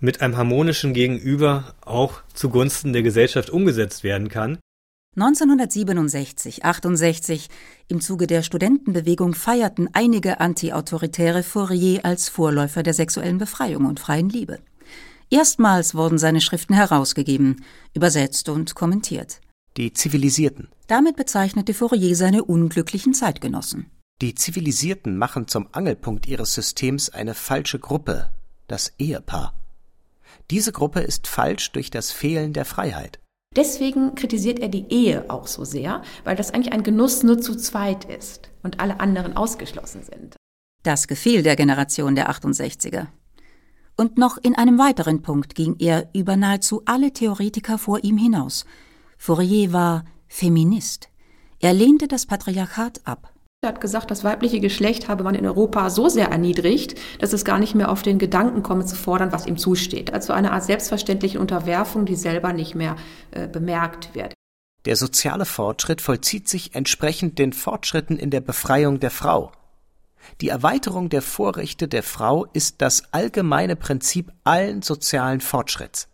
mit 0.00 0.20
einem 0.20 0.36
harmonischen 0.36 0.92
Gegenüber 0.92 1.74
auch 1.80 2.22
zugunsten 2.34 2.92
der 2.92 3.02
Gesellschaft 3.02 3.50
umgesetzt 3.50 4.04
werden 4.04 4.28
kann. 4.28 4.58
1967, 5.16 6.66
68 6.66 7.48
im 7.88 8.02
Zuge 8.02 8.26
der 8.26 8.42
Studentenbewegung 8.42 9.34
feierten 9.34 9.88
einige 9.94 10.40
Antiautoritäre 10.40 11.42
Fourier 11.42 12.04
als 12.04 12.28
Vorläufer 12.28 12.82
der 12.82 12.92
sexuellen 12.92 13.38
Befreiung 13.38 13.86
und 13.86 13.98
freien 13.98 14.28
Liebe. 14.28 14.58
Erstmals 15.30 15.94
wurden 15.94 16.18
seine 16.18 16.42
Schriften 16.42 16.74
herausgegeben, 16.74 17.64
übersetzt 17.94 18.50
und 18.50 18.74
kommentiert 18.74 19.40
die 19.76 19.92
Zivilisierten. 19.92 20.68
Damit 20.86 21.16
bezeichnete 21.16 21.74
Fourier 21.74 22.16
seine 22.16 22.44
unglücklichen 22.44 23.14
Zeitgenossen. 23.14 23.90
Die 24.22 24.34
Zivilisierten 24.34 25.18
machen 25.18 25.46
zum 25.48 25.68
Angelpunkt 25.72 26.26
ihres 26.26 26.54
Systems 26.54 27.10
eine 27.10 27.34
falsche 27.34 27.78
Gruppe, 27.78 28.30
das 28.66 28.92
Ehepaar. 28.98 29.52
Diese 30.50 30.72
Gruppe 30.72 31.00
ist 31.00 31.26
falsch 31.26 31.72
durch 31.72 31.90
das 31.90 32.12
Fehlen 32.12 32.52
der 32.52 32.64
Freiheit. 32.64 33.18
Deswegen 33.54 34.14
kritisiert 34.14 34.58
er 34.58 34.68
die 34.68 34.86
Ehe 34.90 35.28
auch 35.28 35.46
so 35.46 35.64
sehr, 35.64 36.02
weil 36.24 36.36
das 36.36 36.52
eigentlich 36.52 36.72
ein 36.72 36.82
Genuss 36.82 37.22
nur 37.22 37.40
zu 37.40 37.56
zweit 37.56 38.04
ist 38.04 38.50
und 38.62 38.80
alle 38.80 39.00
anderen 39.00 39.36
ausgeschlossen 39.36 40.02
sind. 40.02 40.36
Das 40.82 41.08
gefiel 41.08 41.42
der 41.42 41.56
Generation 41.56 42.14
der 42.14 42.30
68er. 42.30 43.08
Und 43.96 44.18
noch 44.18 44.36
in 44.38 44.54
einem 44.54 44.78
weiteren 44.78 45.22
Punkt 45.22 45.54
ging 45.54 45.76
er 45.78 46.08
über 46.12 46.36
nahezu 46.36 46.82
alle 46.84 47.12
Theoretiker 47.12 47.78
vor 47.78 48.04
ihm 48.04 48.18
hinaus, 48.18 48.66
Fourier 49.16 49.72
war 49.72 50.04
Feminist. 50.28 51.08
Er 51.60 51.72
lehnte 51.72 52.08
das 52.08 52.26
Patriarchat 52.26 53.00
ab. 53.04 53.32
Er 53.62 53.70
hat 53.70 53.80
gesagt, 53.80 54.10
das 54.10 54.22
weibliche 54.22 54.60
Geschlecht 54.60 55.08
habe 55.08 55.24
man 55.24 55.34
in 55.34 55.46
Europa 55.46 55.88
so 55.90 56.08
sehr 56.08 56.28
erniedrigt, 56.28 56.94
dass 57.20 57.32
es 57.32 57.44
gar 57.44 57.58
nicht 57.58 57.74
mehr 57.74 57.90
auf 57.90 58.02
den 58.02 58.18
Gedanken 58.18 58.62
komme 58.62 58.84
zu 58.84 58.94
fordern, 58.94 59.32
was 59.32 59.46
ihm 59.46 59.56
zusteht. 59.56 60.12
Also 60.12 60.32
eine 60.32 60.52
Art 60.52 60.64
selbstverständliche 60.64 61.40
Unterwerfung, 61.40 62.04
die 62.04 62.16
selber 62.16 62.52
nicht 62.52 62.74
mehr 62.74 62.96
äh, 63.30 63.48
bemerkt 63.48 64.14
wird. 64.14 64.34
Der 64.84 64.94
soziale 64.94 65.46
Fortschritt 65.46 66.00
vollzieht 66.00 66.48
sich 66.48 66.74
entsprechend 66.74 67.38
den 67.38 67.52
Fortschritten 67.52 68.18
in 68.18 68.30
der 68.30 68.40
Befreiung 68.40 69.00
der 69.00 69.10
Frau. 69.10 69.50
Die 70.40 70.48
Erweiterung 70.48 71.08
der 71.08 71.22
Vorrechte 71.22 71.88
der 71.88 72.02
Frau 72.02 72.46
ist 72.52 72.82
das 72.82 73.12
allgemeine 73.12 73.74
Prinzip 73.74 74.32
allen 74.44 74.82
sozialen 74.82 75.40
Fortschritts. 75.40 76.08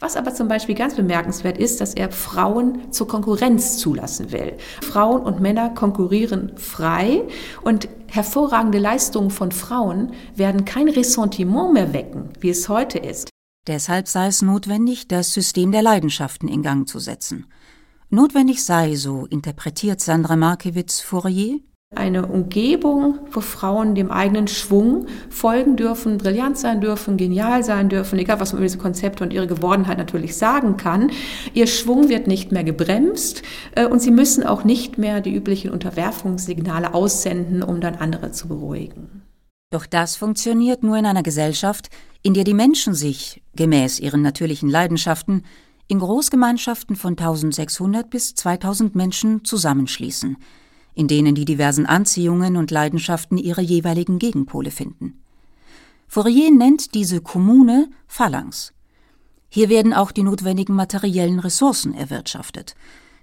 Was 0.00 0.16
aber 0.16 0.32
zum 0.32 0.46
Beispiel 0.46 0.76
ganz 0.76 0.94
bemerkenswert 0.94 1.58
ist, 1.58 1.80
dass 1.80 1.94
er 1.94 2.12
Frauen 2.12 2.92
zur 2.92 3.08
Konkurrenz 3.08 3.78
zulassen 3.78 4.30
will. 4.30 4.56
Frauen 4.80 5.22
und 5.22 5.40
Männer 5.40 5.70
konkurrieren 5.70 6.52
frei 6.56 7.22
und 7.62 7.88
hervorragende 8.06 8.78
Leistungen 8.78 9.30
von 9.30 9.50
Frauen 9.50 10.12
werden 10.36 10.64
kein 10.64 10.88
Ressentiment 10.88 11.72
mehr 11.72 11.92
wecken, 11.92 12.30
wie 12.38 12.50
es 12.50 12.68
heute 12.68 12.98
ist. 12.98 13.28
Deshalb 13.66 14.06
sei 14.08 14.28
es 14.28 14.40
notwendig, 14.40 15.08
das 15.08 15.32
System 15.34 15.72
der 15.72 15.82
Leidenschaften 15.82 16.48
in 16.48 16.62
Gang 16.62 16.88
zu 16.88 17.00
setzen. 17.00 17.46
Notwendig 18.08 18.64
sei, 18.64 18.94
so 18.94 19.26
interpretiert 19.26 20.00
Sandra 20.00 20.36
Markewitz 20.36 21.00
Fourier, 21.00 21.58
eine 21.98 22.26
Umgebung, 22.26 23.18
wo 23.30 23.40
Frauen 23.40 23.94
dem 23.94 24.10
eigenen 24.10 24.46
Schwung 24.46 25.06
folgen 25.30 25.76
dürfen, 25.76 26.18
brillant 26.18 26.58
sein 26.58 26.80
dürfen, 26.80 27.16
genial 27.16 27.64
sein 27.64 27.88
dürfen, 27.88 28.18
egal 28.18 28.40
was 28.40 28.52
man 28.52 28.60
über 28.60 28.66
diese 28.66 28.78
Konzepte 28.78 29.24
und 29.24 29.32
ihre 29.32 29.46
Gewordenheit 29.46 29.96
natürlich 29.96 30.36
sagen 30.36 30.76
kann. 30.76 31.10
Ihr 31.54 31.66
Schwung 31.66 32.08
wird 32.08 32.26
nicht 32.26 32.52
mehr 32.52 32.64
gebremst 32.64 33.42
äh, 33.74 33.86
und 33.86 34.00
sie 34.00 34.10
müssen 34.10 34.44
auch 34.44 34.64
nicht 34.64 34.98
mehr 34.98 35.20
die 35.20 35.34
üblichen 35.34 35.70
Unterwerfungssignale 35.70 36.92
aussenden, 36.92 37.62
um 37.62 37.80
dann 37.80 37.96
andere 37.96 38.32
zu 38.32 38.48
beruhigen. 38.48 39.22
Doch 39.70 39.86
das 39.86 40.16
funktioniert 40.16 40.82
nur 40.82 40.96
in 40.96 41.06
einer 41.06 41.22
Gesellschaft, 41.22 41.88
in 42.22 42.34
der 42.34 42.44
die 42.44 42.54
Menschen 42.54 42.94
sich, 42.94 43.42
gemäß 43.54 43.98
ihren 43.98 44.22
natürlichen 44.22 44.70
Leidenschaften, 44.70 45.44
in 45.88 45.98
Großgemeinschaften 46.00 46.96
von 46.96 47.12
1600 47.12 48.08
bis 48.10 48.34
2000 48.34 48.94
Menschen 48.94 49.44
zusammenschließen– 49.44 50.36
in 50.98 51.06
denen 51.06 51.36
die 51.36 51.44
diversen 51.44 51.86
Anziehungen 51.86 52.56
und 52.56 52.72
Leidenschaften 52.72 53.38
ihre 53.38 53.60
jeweiligen 53.60 54.18
Gegenpole 54.18 54.72
finden. 54.72 55.22
Fourier 56.08 56.50
nennt 56.50 56.92
diese 56.96 57.20
Kommune 57.20 57.88
Phalanx. 58.08 58.72
Hier 59.48 59.68
werden 59.68 59.94
auch 59.94 60.10
die 60.10 60.24
notwendigen 60.24 60.74
materiellen 60.74 61.38
Ressourcen 61.38 61.94
erwirtschaftet. 61.94 62.74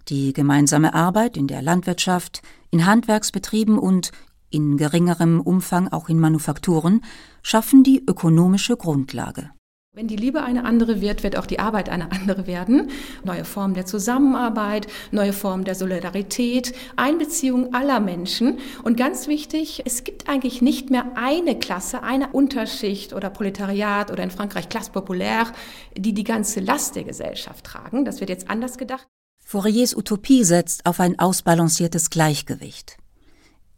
Die 0.08 0.32
gemeinsame 0.32 0.94
Arbeit 0.94 1.36
in 1.36 1.48
der 1.48 1.62
Landwirtschaft, 1.62 2.42
in 2.72 2.86
Handwerksbetrieben 2.86 3.78
und 3.78 4.14
in 4.50 4.78
geringerem 4.78 5.42
Umfang 5.42 5.90
auch 5.90 6.08
in 6.08 6.18
Manufakturen 6.18 7.04
schaffen 7.42 7.84
die 7.84 8.02
ökonomische 8.08 8.78
Grundlage. 8.78 9.50
Wenn 9.96 10.10
die 10.10 10.18
Liebe 10.18 10.44
eine 10.44 10.66
andere 10.66 11.00
wird, 11.00 11.24
wird 11.24 11.38
auch 11.38 11.46
die 11.46 11.60
Arbeit 11.60 11.88
eine 11.88 12.12
andere 12.12 12.48
werden. 12.48 12.90
Neue 13.24 13.46
Formen 13.46 13.76
der 13.76 13.86
Zusammenarbeit, 13.86 14.88
neue 15.12 15.32
Formen 15.32 15.64
der 15.64 15.74
Solidarität, 15.74 16.74
Einbeziehung 16.98 17.74
aller 17.74 18.02
Menschen. 18.02 18.60
Und 18.84 18.98
ganz 18.98 19.30
wichtig, 19.30 19.84
es 19.86 20.04
gibt 20.04 20.28
eigentlich 20.28 20.62
nicht 20.62 20.90
mehr 20.90 21.06
eine 21.16 21.58
Klasse, 21.58 22.04
eine 22.04 22.28
Unterschicht 22.34 23.14
oder 23.14 23.30
Proletariat 23.30 24.12
oder 24.12 24.22
in 24.22 24.32
Frankreich 24.32 24.68
Classe 24.68 24.92
populaire, 24.92 25.54
die 25.96 26.14
die 26.14 26.26
ganze 26.26 26.60
Last 26.60 26.98
der 26.98 27.06
Gesellschaft 27.06 27.64
tragen. 27.64 28.04
Das 28.04 28.20
wird 28.20 28.30
jetzt 28.30 28.50
anders 28.50 28.78
gedacht. 28.78 29.08
Fouriers 29.46 29.96
Utopie 29.96 30.44
setzt 30.44 30.86
auf 30.86 31.00
ein 31.00 31.20
ausbalanciertes 31.20 32.10
Gleichgewicht. 32.10 32.98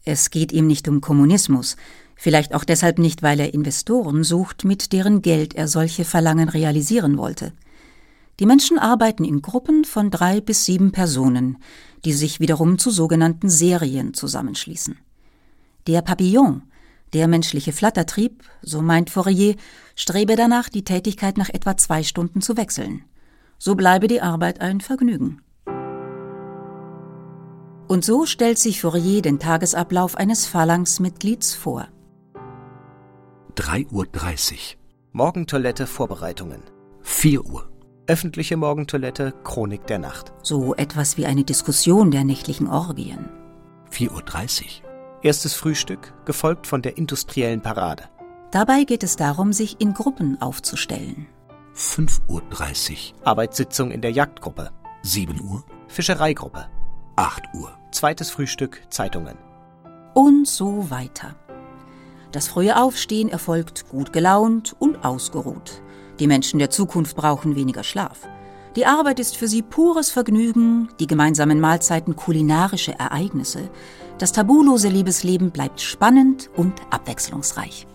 Es 0.04 0.30
geht 0.30 0.50
ihm 0.50 0.66
nicht 0.66 0.88
um 0.88 1.00
Kommunismus, 1.00 1.76
Vielleicht 2.20 2.52
auch 2.52 2.64
deshalb 2.64 2.98
nicht, 2.98 3.22
weil 3.22 3.38
er 3.38 3.54
Investoren 3.54 4.24
sucht, 4.24 4.64
mit 4.64 4.92
deren 4.92 5.22
Geld 5.22 5.54
er 5.54 5.68
solche 5.68 6.04
Verlangen 6.04 6.48
realisieren 6.48 7.16
wollte. 7.16 7.52
Die 8.40 8.46
Menschen 8.46 8.76
arbeiten 8.76 9.24
in 9.24 9.40
Gruppen 9.40 9.84
von 9.84 10.10
drei 10.10 10.40
bis 10.40 10.64
sieben 10.64 10.90
Personen, 10.90 11.58
die 12.04 12.12
sich 12.12 12.40
wiederum 12.40 12.76
zu 12.76 12.90
sogenannten 12.90 13.48
Serien 13.48 14.14
zusammenschließen. 14.14 14.98
Der 15.86 16.02
Papillon, 16.02 16.62
der 17.12 17.28
menschliche 17.28 17.72
Flattertrieb, 17.72 18.42
so 18.62 18.82
meint 18.82 19.10
Fourier, 19.10 19.54
strebe 19.94 20.34
danach, 20.34 20.68
die 20.68 20.82
Tätigkeit 20.82 21.38
nach 21.38 21.50
etwa 21.50 21.76
zwei 21.76 22.02
Stunden 22.02 22.40
zu 22.40 22.56
wechseln. 22.56 23.04
So 23.58 23.76
bleibe 23.76 24.08
die 24.08 24.22
Arbeit 24.22 24.60
ein 24.60 24.80
Vergnügen. 24.80 25.40
Und 27.86 28.04
so 28.04 28.26
stellt 28.26 28.58
sich 28.58 28.80
Fourier 28.80 29.22
den 29.22 29.38
Tagesablauf 29.38 30.16
eines 30.16 30.46
Phalanx-Mitglieds 30.46 31.54
vor. 31.54 31.86
3.30 33.58 34.52
Uhr. 34.52 34.58
Morgentoilette 35.10 35.88
Vorbereitungen. 35.88 36.62
4 37.02 37.44
Uhr. 37.44 37.68
Öffentliche 38.06 38.56
Morgentoilette 38.56 39.34
Chronik 39.42 39.84
der 39.88 39.98
Nacht. 39.98 40.32
So 40.44 40.76
etwas 40.76 41.16
wie 41.16 41.26
eine 41.26 41.42
Diskussion 41.42 42.12
der 42.12 42.22
nächtlichen 42.22 42.68
Orgien. 42.68 43.28
4.30 43.90 44.62
Uhr. 44.62 44.68
Erstes 45.24 45.54
Frühstück, 45.54 46.14
gefolgt 46.24 46.68
von 46.68 46.82
der 46.82 46.98
industriellen 46.98 47.60
Parade. 47.60 48.04
Dabei 48.52 48.84
geht 48.84 49.02
es 49.02 49.16
darum, 49.16 49.52
sich 49.52 49.80
in 49.80 49.92
Gruppen 49.92 50.40
aufzustellen. 50.40 51.26
5.30 51.74 52.92
Uhr. 52.92 53.26
Arbeitssitzung 53.26 53.90
in 53.90 54.02
der 54.02 54.12
Jagdgruppe. 54.12 54.70
7 55.02 55.40
Uhr. 55.40 55.64
Fischereigruppe. 55.88 56.68
8 57.16 57.42
Uhr. 57.54 57.76
Zweites 57.90 58.30
Frühstück, 58.30 58.82
Zeitungen. 58.88 59.36
Und 60.14 60.46
so 60.46 60.90
weiter. 60.90 61.34
Das 62.32 62.48
frühe 62.48 62.76
Aufstehen 62.76 63.28
erfolgt 63.28 63.88
gut 63.88 64.12
gelaunt 64.12 64.76
und 64.78 65.04
ausgeruht. 65.04 65.82
Die 66.18 66.26
Menschen 66.26 66.58
der 66.58 66.70
Zukunft 66.70 67.16
brauchen 67.16 67.56
weniger 67.56 67.84
Schlaf. 67.84 68.28
Die 68.76 68.86
Arbeit 68.86 69.18
ist 69.18 69.36
für 69.36 69.48
sie 69.48 69.62
pures 69.62 70.10
Vergnügen, 70.10 70.88
die 71.00 71.06
gemeinsamen 71.06 71.58
Mahlzeiten 71.58 72.16
kulinarische 72.16 72.98
Ereignisse. 72.98 73.70
Das 74.18 74.32
tabulose 74.32 74.88
Liebesleben 74.88 75.50
bleibt 75.50 75.80
spannend 75.80 76.50
und 76.54 76.74
abwechslungsreich. 76.90 77.86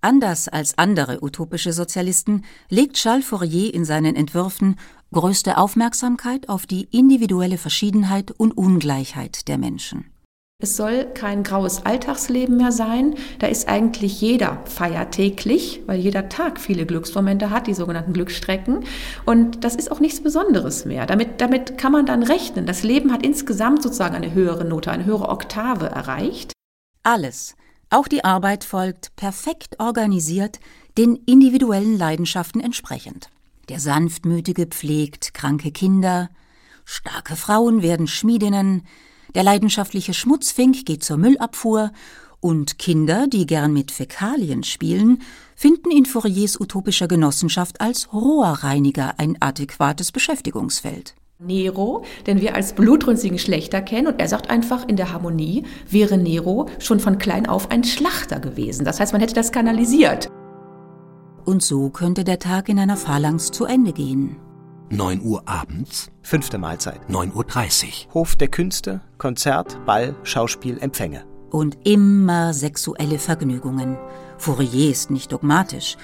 Anders 0.00 0.48
als 0.48 0.78
andere 0.78 1.22
utopische 1.22 1.72
Sozialisten 1.72 2.44
legt 2.68 2.96
Charles 2.96 3.26
Fourier 3.26 3.74
in 3.74 3.84
seinen 3.84 4.14
Entwürfen 4.14 4.76
größte 5.12 5.58
Aufmerksamkeit 5.58 6.48
auf 6.48 6.66
die 6.66 6.88
individuelle 6.92 7.58
Verschiedenheit 7.58 8.30
und 8.30 8.56
Ungleichheit 8.56 9.48
der 9.48 9.58
Menschen. 9.58 10.15
Es 10.58 10.74
soll 10.74 11.04
kein 11.12 11.42
graues 11.42 11.84
Alltagsleben 11.84 12.56
mehr 12.56 12.72
sein. 12.72 13.14
Da 13.40 13.46
ist 13.46 13.68
eigentlich 13.68 14.22
jeder 14.22 14.62
feiertäglich, 14.64 15.82
weil 15.84 16.00
jeder 16.00 16.30
Tag 16.30 16.58
viele 16.58 16.86
Glücksmomente 16.86 17.50
hat, 17.50 17.66
die 17.66 17.74
sogenannten 17.74 18.14
Glücksstrecken. 18.14 18.84
Und 19.26 19.64
das 19.64 19.74
ist 19.74 19.92
auch 19.92 20.00
nichts 20.00 20.22
Besonderes 20.22 20.86
mehr. 20.86 21.04
Damit, 21.04 21.42
damit 21.42 21.76
kann 21.76 21.92
man 21.92 22.06
dann 22.06 22.22
rechnen. 22.22 22.64
Das 22.64 22.82
Leben 22.84 23.12
hat 23.12 23.22
insgesamt 23.22 23.82
sozusagen 23.82 24.14
eine 24.14 24.32
höhere 24.32 24.64
Note, 24.64 24.90
eine 24.90 25.04
höhere 25.04 25.28
Oktave 25.28 25.86
erreicht. 25.86 26.52
Alles, 27.02 27.54
auch 27.90 28.08
die 28.08 28.24
Arbeit 28.24 28.64
folgt 28.64 29.14
perfekt 29.14 29.78
organisiert 29.78 30.58
den 30.96 31.16
individuellen 31.26 31.98
Leidenschaften 31.98 32.62
entsprechend. 32.62 33.28
Der 33.68 33.78
Sanftmütige 33.78 34.64
pflegt 34.64 35.34
kranke 35.34 35.70
Kinder, 35.70 36.30
starke 36.86 37.36
Frauen 37.36 37.82
werden 37.82 38.06
Schmiedinnen, 38.06 38.84
der 39.36 39.44
leidenschaftliche 39.44 40.14
Schmutzfink 40.14 40.86
geht 40.86 41.04
zur 41.04 41.18
Müllabfuhr 41.18 41.92
und 42.40 42.78
Kinder, 42.78 43.26
die 43.28 43.44
gern 43.44 43.70
mit 43.70 43.90
Fäkalien 43.90 44.64
spielen, 44.64 45.20
finden 45.54 45.90
in 45.90 46.06
Fouriers 46.06 46.58
utopischer 46.58 47.06
Genossenschaft 47.06 47.82
als 47.82 48.14
Rohrreiniger 48.14 49.14
ein 49.18 49.36
adäquates 49.40 50.10
Beschäftigungsfeld. 50.10 51.14
Nero, 51.38 52.02
den 52.26 52.40
wir 52.40 52.54
als 52.54 52.72
blutrünstigen 52.72 53.38
Schlechter 53.38 53.82
kennen, 53.82 54.06
und 54.06 54.20
er 54.20 54.28
sagt 54.28 54.48
einfach, 54.48 54.88
in 54.88 54.96
der 54.96 55.12
Harmonie 55.12 55.64
wäre 55.90 56.16
Nero 56.16 56.70
schon 56.78 56.98
von 56.98 57.18
klein 57.18 57.46
auf 57.46 57.70
ein 57.70 57.84
Schlachter 57.84 58.40
gewesen. 58.40 58.86
Das 58.86 59.00
heißt, 59.00 59.12
man 59.12 59.20
hätte 59.20 59.34
das 59.34 59.52
kanalisiert. 59.52 60.30
Und 61.44 61.62
so 61.62 61.90
könnte 61.90 62.24
der 62.24 62.38
Tag 62.38 62.70
in 62.70 62.78
einer 62.78 62.96
Phalanx 62.96 63.50
zu 63.50 63.66
Ende 63.66 63.92
gehen. 63.92 64.36
9 64.90 65.22
Uhr 65.22 65.42
abends. 65.46 66.10
Fünfte 66.22 66.58
Mahlzeit. 66.58 67.00
9.30 67.08 68.06
Uhr. 68.08 68.14
Hof 68.14 68.36
der 68.36 68.48
Künste, 68.48 69.00
Konzert, 69.18 69.84
Ball, 69.84 70.14
Schauspiel, 70.22 70.78
Empfänge. 70.78 71.24
Und 71.50 71.78
immer 71.84 72.52
sexuelle 72.54 73.18
Vergnügungen. 73.18 73.96
Fourier 74.38 74.90
ist 74.90 75.10
nicht 75.10 75.32
dogmatisch. 75.32 75.96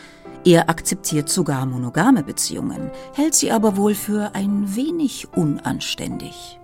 Er 0.45 0.69
akzeptiert 0.69 1.29
sogar 1.29 1.67
monogame 1.67 2.25
Beziehungen, 2.25 2.91
hält 3.15 3.35
sie 3.35 3.53
aber 3.53 3.77
wohl 3.77 3.95
für 3.95 4.35
ein 4.35 4.75
wenig 4.75 5.29
unanständig. 5.35 6.59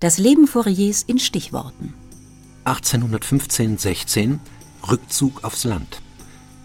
Das 0.00 0.18
Leben 0.18 0.46
Fouriers 0.46 1.02
in 1.02 1.18
Stichworten. 1.18 1.94
1815-16 2.66 4.38
Rückzug 4.90 5.44
aufs 5.44 5.64
Land. 5.64 6.02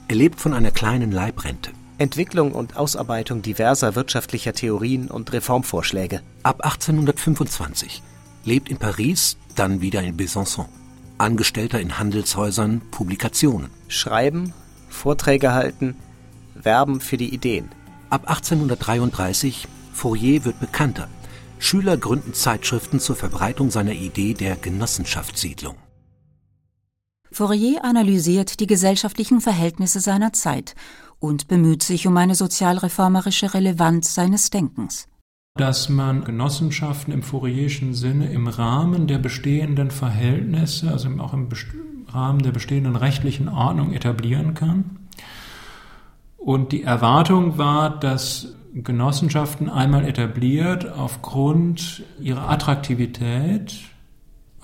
Er 0.09 0.15
lebt 0.15 0.41
von 0.41 0.53
einer 0.53 0.71
kleinen 0.71 1.11
Leibrente. 1.11 1.71
Entwicklung 2.03 2.51
und 2.51 2.77
Ausarbeitung 2.77 3.41
diverser 3.41 3.95
wirtschaftlicher 3.95 4.53
Theorien 4.53 5.09
und 5.09 5.33
Reformvorschläge. 5.33 6.21
Ab 6.43 6.63
1825 6.63 8.03
lebt 8.45 8.69
in 8.69 8.77
Paris, 8.77 9.37
dann 9.55 9.81
wieder 9.81 10.03
in 10.03 10.17
Besançon. 10.17 10.65
Angestellter 11.17 11.79
in 11.79 11.97
Handelshäusern, 11.97 12.81
Publikationen. 12.91 13.69
Schreiben, 13.87 14.53
Vorträge 14.89 15.53
halten, 15.53 15.95
werben 16.53 16.99
für 16.99 17.17
die 17.17 17.33
Ideen. 17.33 17.69
Ab 18.09 18.29
1833 18.29 19.67
Fourier 19.93 20.43
wird 20.43 20.59
bekannter. 20.59 21.07
Schüler 21.57 21.95
gründen 21.95 22.33
Zeitschriften 22.33 22.99
zur 22.99 23.15
Verbreitung 23.15 23.71
seiner 23.71 23.93
Idee 23.93 24.33
der 24.33 24.57
Genossenschaftssiedlung. 24.57 25.77
Fourier 27.31 27.83
analysiert 27.83 28.59
die 28.59 28.67
gesellschaftlichen 28.67 29.41
Verhältnisse 29.41 29.99
seiner 29.99 30.33
Zeit 30.33 30.75
und 31.23 31.47
bemüht 31.47 31.83
sich 31.83 32.05
um 32.05 32.17
eine 32.17 32.35
sozialreformerische 32.35 33.53
Relevanz 33.53 34.13
seines 34.13 34.49
Denkens. 34.49 35.07
Dass 35.55 35.87
man 35.87 36.25
Genossenschaften 36.25 37.13
im 37.13 37.23
Fourierischen 37.23 37.93
Sinne 37.93 38.29
im 38.33 38.49
Rahmen 38.49 39.07
der 39.07 39.19
bestehenden 39.19 39.89
Verhältnisse, 39.89 40.91
also 40.91 41.07
auch 41.19 41.33
im 41.33 41.47
Rahmen 42.09 42.39
der 42.39 42.51
bestehenden 42.51 42.97
rechtlichen 42.97 43.47
Ordnung 43.47 43.93
etablieren 43.93 44.53
kann. 44.53 44.97
Und 46.35 46.73
die 46.73 46.83
Erwartung 46.83 47.57
war, 47.57 47.97
dass 47.97 48.55
Genossenschaften 48.73 49.69
einmal 49.69 50.03
etabliert 50.03 50.91
aufgrund 50.91 52.03
ihrer 52.19 52.49
Attraktivität 52.49 53.92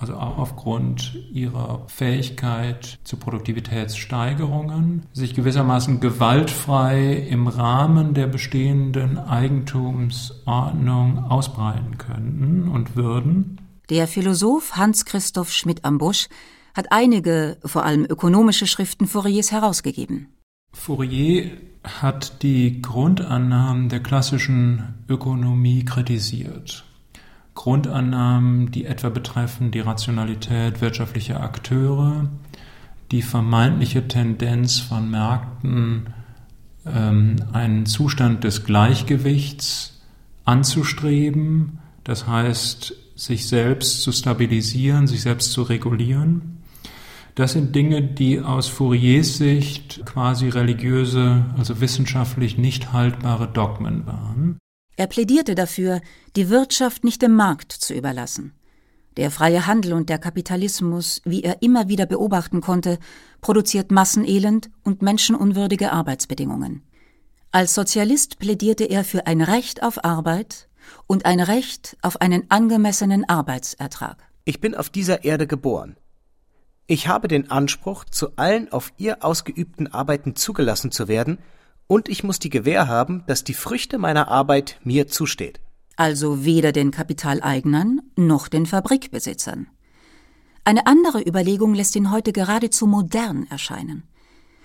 also 0.00 0.14
auch 0.14 0.38
aufgrund 0.38 1.14
ihrer 1.30 1.84
Fähigkeit 1.86 2.98
zu 3.04 3.18
Produktivitätssteigerungen, 3.18 5.04
sich 5.12 5.34
gewissermaßen 5.34 6.00
gewaltfrei 6.00 7.12
im 7.28 7.46
Rahmen 7.46 8.14
der 8.14 8.26
bestehenden 8.26 9.18
Eigentumsordnung 9.18 11.18
ausbreiten 11.18 11.98
könnten 11.98 12.68
und 12.68 12.96
würden. 12.96 13.60
Der 13.90 14.08
Philosoph 14.08 14.76
Hans-Christoph 14.76 15.52
Schmidt-Ambusch 15.52 16.28
hat 16.74 16.92
einige, 16.92 17.58
vor 17.64 17.84
allem 17.84 18.04
ökonomische 18.04 18.66
Schriften 18.66 19.06
Fouriers 19.06 19.52
herausgegeben. 19.52 20.28
Fourier 20.72 21.50
hat 21.82 22.42
die 22.42 22.80
Grundannahmen 22.80 23.88
der 23.88 24.00
klassischen 24.00 24.94
Ökonomie 25.08 25.84
kritisiert. 25.84 26.84
Grundannahmen, 27.54 28.70
die 28.70 28.86
etwa 28.86 29.08
betreffen 29.08 29.70
die 29.70 29.80
Rationalität 29.80 30.80
wirtschaftlicher 30.80 31.40
Akteure, 31.40 32.28
die 33.10 33.22
vermeintliche 33.22 34.06
Tendenz 34.08 34.78
von 34.78 35.10
Märkten, 35.10 36.14
ähm, 36.86 37.36
einen 37.52 37.86
Zustand 37.86 38.44
des 38.44 38.64
Gleichgewichts 38.64 40.00
anzustreben, 40.44 41.78
das 42.04 42.26
heißt, 42.26 42.94
sich 43.16 43.46
selbst 43.48 44.02
zu 44.02 44.12
stabilisieren, 44.12 45.06
sich 45.06 45.22
selbst 45.22 45.52
zu 45.52 45.62
regulieren. 45.62 46.62
Das 47.34 47.52
sind 47.52 47.74
Dinge, 47.74 48.02
die 48.02 48.40
aus 48.40 48.68
Fouriers 48.68 49.36
Sicht 49.36 50.02
quasi 50.06 50.48
religiöse, 50.48 51.44
also 51.56 51.80
wissenschaftlich 51.80 52.58
nicht 52.58 52.92
haltbare 52.92 53.48
Dogmen 53.48 54.06
waren. 54.06 54.58
Er 55.00 55.06
plädierte 55.06 55.54
dafür, 55.54 56.02
die 56.36 56.50
Wirtschaft 56.50 57.04
nicht 57.04 57.22
dem 57.22 57.34
Markt 57.34 57.72
zu 57.72 57.94
überlassen. 57.94 58.52
Der 59.16 59.30
freie 59.30 59.66
Handel 59.66 59.94
und 59.94 60.10
der 60.10 60.18
Kapitalismus, 60.18 61.22
wie 61.24 61.42
er 61.42 61.62
immer 61.62 61.88
wieder 61.88 62.04
beobachten 62.04 62.60
konnte, 62.60 62.98
produziert 63.40 63.90
Massenelend 63.90 64.68
und 64.82 65.00
menschenunwürdige 65.00 65.90
Arbeitsbedingungen. 65.90 66.82
Als 67.50 67.74
Sozialist 67.74 68.38
plädierte 68.40 68.84
er 68.84 69.02
für 69.02 69.26
ein 69.26 69.40
Recht 69.40 69.82
auf 69.82 70.04
Arbeit 70.04 70.68
und 71.06 71.24
ein 71.24 71.40
Recht 71.40 71.96
auf 72.02 72.20
einen 72.20 72.50
angemessenen 72.50 73.26
Arbeitsertrag. 73.26 74.18
Ich 74.44 74.60
bin 74.60 74.74
auf 74.74 74.90
dieser 74.90 75.24
Erde 75.24 75.46
geboren. 75.46 75.96
Ich 76.86 77.08
habe 77.08 77.26
den 77.26 77.50
Anspruch, 77.50 78.04
zu 78.04 78.36
allen 78.36 78.70
auf 78.70 78.92
ihr 78.98 79.24
ausgeübten 79.24 79.86
Arbeiten 79.94 80.36
zugelassen 80.36 80.90
zu 80.90 81.08
werden 81.08 81.38
und 81.90 82.08
ich 82.08 82.22
muss 82.22 82.38
die 82.38 82.50
Gewähr 82.50 82.86
haben, 82.86 83.24
dass 83.26 83.42
die 83.42 83.52
Früchte 83.52 83.98
meiner 83.98 84.28
Arbeit 84.28 84.78
mir 84.84 85.08
zusteht. 85.08 85.58
Also 85.96 86.44
weder 86.44 86.70
den 86.70 86.92
Kapitaleignern 86.92 88.00
noch 88.14 88.46
den 88.46 88.64
Fabrikbesitzern. 88.64 89.66
Eine 90.62 90.86
andere 90.86 91.20
Überlegung 91.20 91.74
lässt 91.74 91.96
ihn 91.96 92.12
heute 92.12 92.32
geradezu 92.32 92.86
modern 92.86 93.44
erscheinen. 93.50 94.04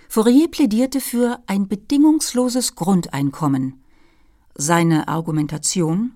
Fourier 0.08 0.50
plädierte 0.50 1.02
für 1.02 1.40
ein 1.48 1.68
bedingungsloses 1.68 2.76
Grundeinkommen. 2.76 3.84
Seine 4.54 5.08
Argumentation 5.08 6.12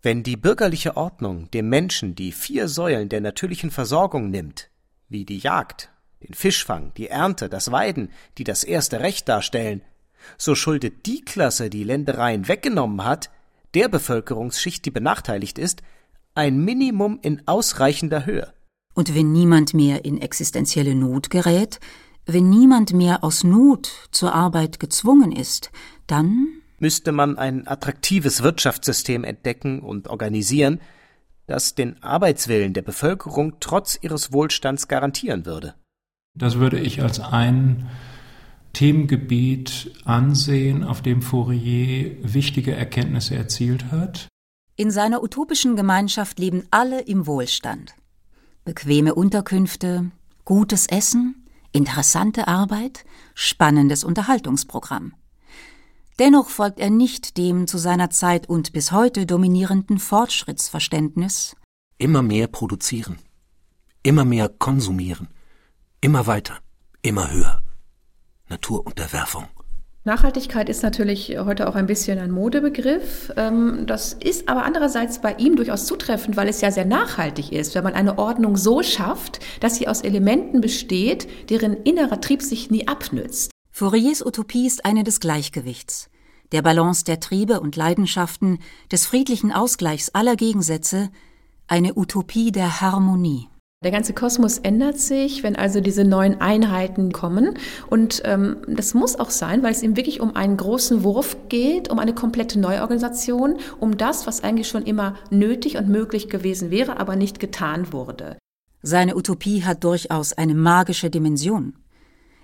Wenn 0.00 0.22
die 0.22 0.38
bürgerliche 0.38 0.96
Ordnung 0.96 1.50
dem 1.50 1.68
Menschen 1.68 2.14
die 2.14 2.32
vier 2.32 2.68
Säulen 2.68 3.10
der 3.10 3.20
natürlichen 3.20 3.70
Versorgung 3.70 4.30
nimmt, 4.30 4.70
wie 5.10 5.26
die 5.26 5.38
Jagd, 5.38 5.90
den 6.22 6.32
Fischfang, 6.32 6.94
die 6.96 7.08
Ernte, 7.08 7.50
das 7.50 7.70
Weiden, 7.70 8.08
die 8.38 8.44
das 8.44 8.64
erste 8.64 9.00
Recht 9.00 9.28
darstellen, 9.28 9.82
so 10.38 10.54
schuldet 10.54 11.06
die 11.06 11.20
Klasse, 11.22 11.70
die 11.70 11.84
Ländereien 11.84 12.48
weggenommen 12.48 13.04
hat, 13.04 13.30
der 13.74 13.88
Bevölkerungsschicht, 13.88 14.84
die 14.84 14.90
benachteiligt 14.90 15.58
ist, 15.58 15.82
ein 16.34 16.64
Minimum 16.64 17.18
in 17.22 17.42
ausreichender 17.46 18.26
Höhe. 18.26 18.52
Und 18.94 19.14
wenn 19.14 19.32
niemand 19.32 19.74
mehr 19.74 20.04
in 20.04 20.20
existenzielle 20.20 20.94
Not 20.94 21.30
gerät, 21.30 21.80
wenn 22.26 22.48
niemand 22.48 22.92
mehr 22.92 23.22
aus 23.22 23.44
Not 23.44 24.08
zur 24.10 24.34
Arbeit 24.34 24.80
gezwungen 24.80 25.32
ist, 25.32 25.70
dann 26.06 26.48
müsste 26.78 27.12
man 27.12 27.38
ein 27.38 27.66
attraktives 27.66 28.42
Wirtschaftssystem 28.42 29.24
entdecken 29.24 29.80
und 29.80 30.08
organisieren, 30.08 30.80
das 31.46 31.74
den 31.74 32.02
Arbeitswillen 32.02 32.72
der 32.72 32.82
Bevölkerung 32.82 33.56
trotz 33.60 33.98
ihres 34.00 34.32
Wohlstands 34.32 34.88
garantieren 34.88 35.44
würde. 35.44 35.74
Das 36.34 36.58
würde 36.58 36.80
ich 36.80 37.02
als 37.02 37.20
ein 37.20 37.88
Themengebiet 38.74 39.92
ansehen, 40.04 40.84
auf 40.84 41.00
dem 41.00 41.22
Fourier 41.22 42.16
wichtige 42.22 42.74
Erkenntnisse 42.74 43.34
erzielt 43.34 43.90
hat. 43.90 44.28
In 44.76 44.90
seiner 44.90 45.22
utopischen 45.22 45.76
Gemeinschaft 45.76 46.38
leben 46.38 46.64
alle 46.70 47.00
im 47.00 47.26
Wohlstand. 47.26 47.94
Bequeme 48.64 49.14
Unterkünfte, 49.14 50.10
gutes 50.44 50.86
Essen, 50.86 51.46
interessante 51.72 52.48
Arbeit, 52.48 53.04
spannendes 53.34 54.04
Unterhaltungsprogramm. 54.04 55.14
Dennoch 56.18 56.48
folgt 56.48 56.78
er 56.78 56.90
nicht 56.90 57.36
dem 57.38 57.66
zu 57.66 57.78
seiner 57.78 58.10
Zeit 58.10 58.48
und 58.48 58.72
bis 58.72 58.92
heute 58.92 59.26
dominierenden 59.26 59.98
Fortschrittsverständnis. 59.98 61.56
Immer 61.98 62.22
mehr 62.22 62.46
produzieren, 62.46 63.18
immer 64.02 64.24
mehr 64.24 64.48
konsumieren, 64.48 65.28
immer 66.00 66.26
weiter, 66.26 66.58
immer 67.02 67.32
höher. 67.32 67.63
Naturunterwerfung. 68.54 69.46
Nachhaltigkeit 70.04 70.68
ist 70.68 70.82
natürlich 70.82 71.36
heute 71.38 71.66
auch 71.66 71.74
ein 71.74 71.86
bisschen 71.86 72.18
ein 72.18 72.30
Modebegriff. 72.30 73.32
Ähm, 73.36 73.84
das 73.86 74.12
ist 74.12 74.48
aber 74.48 74.64
andererseits 74.64 75.20
bei 75.20 75.34
ihm 75.34 75.56
durchaus 75.56 75.86
zutreffend, 75.86 76.36
weil 76.36 76.48
es 76.48 76.60
ja 76.60 76.70
sehr 76.70 76.84
nachhaltig 76.84 77.50
ist, 77.50 77.74
wenn 77.74 77.82
man 77.82 77.94
eine 77.94 78.16
Ordnung 78.18 78.56
so 78.56 78.82
schafft, 78.82 79.40
dass 79.60 79.76
sie 79.76 79.88
aus 79.88 80.02
Elementen 80.02 80.60
besteht, 80.60 81.50
deren 81.50 81.72
innerer 81.82 82.20
Trieb 82.20 82.42
sich 82.42 82.70
nie 82.70 82.86
abnützt. 82.86 83.50
Fouriers 83.72 84.24
Utopie 84.24 84.66
ist 84.66 84.84
eine 84.84 85.02
des 85.02 85.18
Gleichgewichts, 85.18 86.10
der 86.52 86.62
Balance 86.62 87.04
der 87.04 87.18
Triebe 87.18 87.58
und 87.58 87.74
Leidenschaften, 87.74 88.58
des 88.92 89.06
friedlichen 89.06 89.50
Ausgleichs 89.50 90.10
aller 90.10 90.36
Gegensätze, 90.36 91.10
eine 91.66 91.96
Utopie 91.96 92.52
der 92.52 92.80
Harmonie. 92.80 93.48
Der 93.84 93.90
ganze 93.90 94.14
Kosmos 94.14 94.56
ändert 94.58 94.98
sich, 94.98 95.42
wenn 95.42 95.56
also 95.56 95.82
diese 95.82 96.04
neuen 96.04 96.40
Einheiten 96.40 97.12
kommen. 97.12 97.58
Und 97.90 98.22
ähm, 98.24 98.56
das 98.66 98.94
muss 98.94 99.20
auch 99.20 99.28
sein, 99.28 99.62
weil 99.62 99.72
es 99.72 99.82
ihm 99.82 99.94
wirklich 99.94 100.22
um 100.22 100.34
einen 100.34 100.56
großen 100.56 101.04
Wurf 101.04 101.36
geht, 101.50 101.90
um 101.90 101.98
eine 101.98 102.14
komplette 102.14 102.58
Neuorganisation, 102.58 103.58
um 103.78 103.98
das, 103.98 104.26
was 104.26 104.42
eigentlich 104.42 104.68
schon 104.68 104.84
immer 104.84 105.16
nötig 105.28 105.76
und 105.76 105.90
möglich 105.90 106.30
gewesen 106.30 106.70
wäre, 106.70 106.98
aber 106.98 107.14
nicht 107.14 107.40
getan 107.40 107.92
wurde. 107.92 108.38
Seine 108.80 109.16
Utopie 109.16 109.64
hat 109.64 109.84
durchaus 109.84 110.32
eine 110.32 110.54
magische 110.54 111.10
Dimension. 111.10 111.74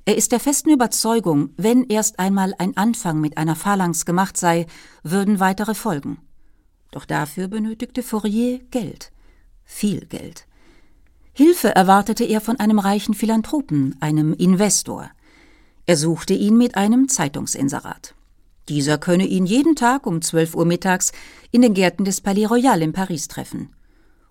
Er 0.05 0.17
ist 0.17 0.33
der 0.33 0.41
festen 0.41 0.71
Überzeugung, 0.71 1.51
wenn 1.57 1.85
erst 1.85 2.19
einmal 2.19 2.55
ein 2.59 2.77
Anfang 2.77 3.19
mit 3.19 3.39
einer 3.39 3.57
Phalanx 3.57 4.05
gemacht 4.05 4.37
sei, 4.37 4.67
würden 5.05 5.41
weitere 5.41 5.75
folgen. 5.75 6.19
Doch 6.91 7.07
dafür 7.07 7.49
benötigte 7.49 8.03
Fourier 8.03 8.59
Geld. 8.71 9.11
Viel 9.65 10.05
Geld. 10.05 10.47
Hilfe 11.41 11.75
erwartete 11.75 12.25
er 12.25 12.43
von 12.43 12.61
einem 12.61 12.79
reichen 12.79 13.15
Philanthropen, 13.15 13.97
einem 14.01 14.35
Investor. 14.35 15.11
Er 15.87 15.97
suchte 15.97 16.35
ihn 16.35 16.59
mit 16.59 16.75
einem 16.75 17.09
Zeitungsinserat. 17.09 18.15
Dieser 18.69 18.99
könne 18.99 19.25
ihn 19.25 19.47
jeden 19.47 19.75
Tag 19.75 20.07
um 20.07 20.21
12 20.21 20.55
Uhr 20.55 20.67
mittags 20.67 21.13
in 21.51 21.63
den 21.63 21.73
Gärten 21.73 22.05
des 22.05 22.21
Palais 22.21 22.45
Royal 22.45 22.83
in 22.83 22.93
Paris 22.93 23.27
treffen. 23.27 23.71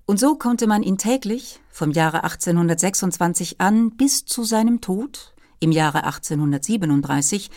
Und 0.05 0.19
so 0.19 0.35
konnte 0.35 0.67
man 0.67 0.83
ihn 0.83 0.99
täglich, 0.99 1.59
vom 1.71 1.89
Jahre 1.89 2.25
1826 2.25 3.59
an 3.59 3.89
bis 3.97 4.25
zu 4.25 4.43
seinem 4.43 4.79
Tod, 4.79 5.33
im 5.59 5.71
Jahre 5.71 6.03
1837, 6.03 7.49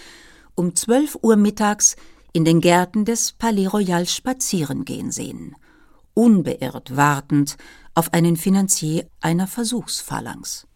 um 0.55 0.75
12 0.75 1.19
Uhr 1.21 1.37
mittags 1.37 1.97
in 2.33 2.47
den 2.47 2.63
Gärten 2.63 3.05
des 3.05 3.33
Palais 3.33 3.67
Royal 3.67 4.07
spazieren 4.07 4.87
gehen 4.87 5.11
sehen, 5.11 5.57
unbeirrt 6.15 6.97
wartend 6.97 7.59
auf 7.95 8.13
einen 8.13 8.37
Finanzier 8.37 9.07
einer 9.21 9.47
Versuchsphalanx. 9.47 10.67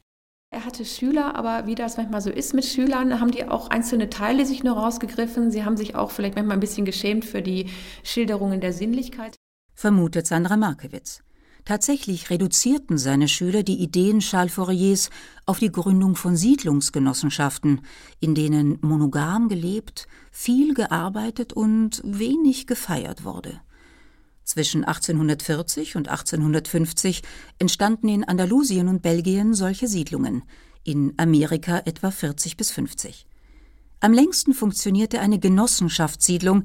Er 0.51 0.65
hatte 0.65 0.85
Schüler, 0.85 1.35
aber 1.35 1.67
wie 1.67 1.75
das 1.75 1.97
manchmal 1.97 2.21
so 2.21 2.31
ist 2.31 2.55
mit 2.55 2.65
Schülern, 2.65 3.21
haben 3.21 3.31
die 3.31 3.47
auch 3.47 3.69
einzelne 3.69 4.09
Teile 4.09 4.47
sich 4.47 4.63
nur 4.63 4.77
rausgegriffen. 4.77 5.51
Sie 5.51 5.65
haben 5.65 5.77
sich 5.77 5.95
auch 5.97 6.11
vielleicht 6.11 6.37
manchmal 6.37 6.57
ein 6.57 6.61
bisschen 6.61 6.87
geschämt 6.87 7.25
für 7.25 7.43
die 7.43 7.69
Schilderungen 8.05 8.61
der 8.61 8.73
Sinnlichkeit. 8.73 9.37
Vermutet 9.75 10.27
Sandra 10.27 10.57
Markewitz. 10.57 11.21
Tatsächlich 11.67 12.31
reduzierten 12.31 12.97
seine 12.97 13.27
Schüler 13.27 13.65
die 13.65 13.83
Ideen 13.83 14.21
Charles 14.21 14.55
Fouriers 14.55 15.11
auf 15.47 15.59
die 15.59 15.73
Gründung 15.73 16.15
von 16.15 16.37
Siedlungsgenossenschaften, 16.37 17.81
in 18.21 18.37
denen 18.37 18.79
monogam 18.83 19.49
gelebt, 19.49 20.07
viel 20.31 20.75
gearbeitet 20.75 21.53
und 21.53 22.01
wenig 22.05 22.69
gefeiert 22.69 23.25
wurde. 23.25 23.61
Zwischen 24.47 24.85
1840 24.85 25.97
und 25.97 26.09
1850 26.09 27.23
entstanden 27.59 28.09
in 28.09 28.23
Andalusien 28.23 28.87
und 28.87 29.03
Belgien 29.03 29.55
solche 29.55 29.89
Siedlungen, 29.89 30.45
in 30.85 31.15
Amerika 31.17 31.83
etwa 31.85 32.13
40 32.13 32.57
bis 32.57 32.71
50. 32.71 33.27
Am 33.99 34.13
längsten 34.13 34.55
funktionierte 34.55 35.19
eine 35.19 35.41
Genossenschaftssiedlung, 35.41 36.63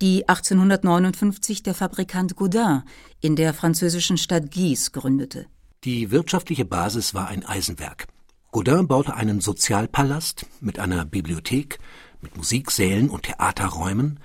die 0.00 0.26
1859 0.26 1.62
der 1.62 1.74
Fabrikant 1.74 2.34
Gaudin 2.34 2.82
in 3.20 3.36
der 3.36 3.52
französischen 3.52 4.16
Stadt 4.16 4.50
Guise 4.50 4.90
gründete. 4.90 5.46
Die 5.84 6.10
wirtschaftliche 6.10 6.64
Basis 6.64 7.12
war 7.12 7.28
ein 7.28 7.44
Eisenwerk. 7.44 8.06
Gaudin 8.52 8.88
baute 8.88 9.14
einen 9.14 9.42
Sozialpalast 9.42 10.46
mit 10.60 10.78
einer 10.78 11.04
Bibliothek, 11.04 11.78
mit 12.22 12.38
Musiksälen 12.38 13.10
und 13.10 13.24
Theaterräumen, 13.24 14.18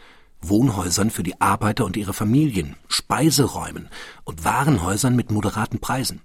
Wohnhäusern 0.50 1.10
für 1.10 1.24
die 1.24 1.40
Arbeiter 1.42 1.86
und 1.86 1.98
ihre 1.98 2.14
Familien, 2.14 2.76
Speiseräumen 2.88 3.90
und 4.24 4.46
Warenhäusern 4.46 5.16
mit 5.16 5.32
moderaten 5.32 5.80
Preisen. 5.80 6.22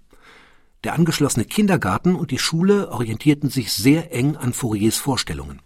Der 0.85 0.94
angeschlossene 0.94 1.44
Kindergarten 1.44 2.14
und 2.14 2.31
die 2.31 2.38
Schule 2.38 2.90
orientierten 2.90 3.50
sich 3.50 3.72
sehr 3.72 4.14
eng 4.14 4.37
an 4.37 4.52
Fouriers 4.52 4.96
Vorstellungen. 4.96 5.61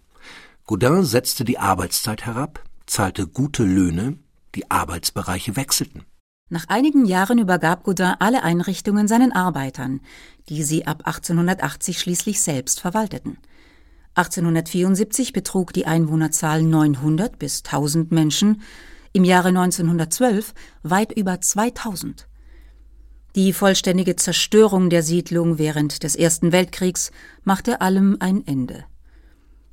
Gaudin 0.65 1.03
setzte 1.03 1.43
die 1.43 1.59
Arbeitszeit 1.59 2.25
herab, 2.25 2.63
zahlte 2.85 3.27
gute 3.27 3.63
Löhne, 3.63 4.17
die 4.55 4.71
Arbeitsbereiche 4.71 5.55
wechselten. 5.55 6.05
Nach 6.49 6.67
einigen 6.67 7.05
Jahren 7.05 7.39
übergab 7.39 7.83
Gaudin 7.83 8.13
alle 8.19 8.43
Einrichtungen 8.43 9.07
seinen 9.07 9.31
Arbeitern, 9.31 10.01
die 10.49 10.63
sie 10.63 10.85
ab 10.85 11.03
1880 11.05 11.99
schließlich 11.99 12.41
selbst 12.41 12.79
verwalteten. 12.79 13.37
1874 14.15 15.33
betrug 15.33 15.73
die 15.73 15.87
Einwohnerzahl 15.87 16.61
900 16.61 17.39
bis 17.39 17.63
1000 17.63 18.11
Menschen, 18.11 18.61
im 19.11 19.23
Jahre 19.23 19.49
1912 19.49 20.53
weit 20.83 21.11
über 21.11 21.39
2000. 21.39 22.27
Die 23.35 23.53
vollständige 23.53 24.15
Zerstörung 24.15 24.91
der 24.91 25.01
Siedlung 25.01 25.57
während 25.57 26.03
des 26.03 26.15
Ersten 26.15 26.51
Weltkriegs 26.51 27.11
machte 27.43 27.81
allem 27.81 28.17
ein 28.19 28.45
Ende. 28.45 28.85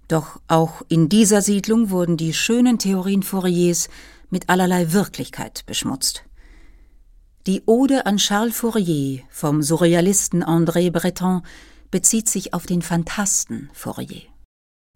Doch 0.09 0.41
auch 0.49 0.83
in 0.89 1.09
dieser 1.09 1.43
Siedlung 1.43 1.91
wurden 1.91 2.17
die 2.17 2.33
schönen 2.33 2.79
Theorien 2.79 3.23
Fouriers 3.23 3.89
mit 4.31 4.49
allerlei 4.49 4.93
Wirklichkeit 4.93 5.65
beschmutzt. 5.67 6.25
Die 7.47 7.63
Ode 7.67 8.07
an 8.07 8.17
Charles 8.17 8.57
Fourier 8.57 9.23
vom 9.29 9.63
Surrealisten 9.63 10.43
André 10.43 10.91
Breton 10.91 11.43
bezieht 11.91 12.29
sich 12.29 12.55
auf 12.55 12.67
den 12.67 12.83
Phantasten 12.83 13.71
Fourier. 13.73 14.30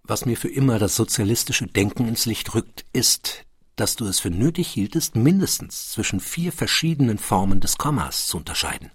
Was 0.07 0.27
mir 0.27 0.37
für 0.37 0.49
immer 0.49 0.79
das 0.79 0.97
sozialistische 0.97 1.67
Denken 1.67 2.07
ins 2.07 2.27
Licht 2.27 2.55
rückt, 2.55 2.85
ist, 2.93 3.45
dass 3.77 3.97
du 3.97 4.05
es 4.05 4.21
für 4.21 4.31
nötig 4.31 4.69
hieltest, 4.69 5.17
mindestens 5.17 5.90
zwischen 5.90 6.21
vier 6.21 6.53
verschiedenen 6.53 7.17
Formen 7.17 7.61
des 7.61 7.79
Kommas 7.79 8.27
zu 8.27 8.37
unterscheiden. 8.37 8.90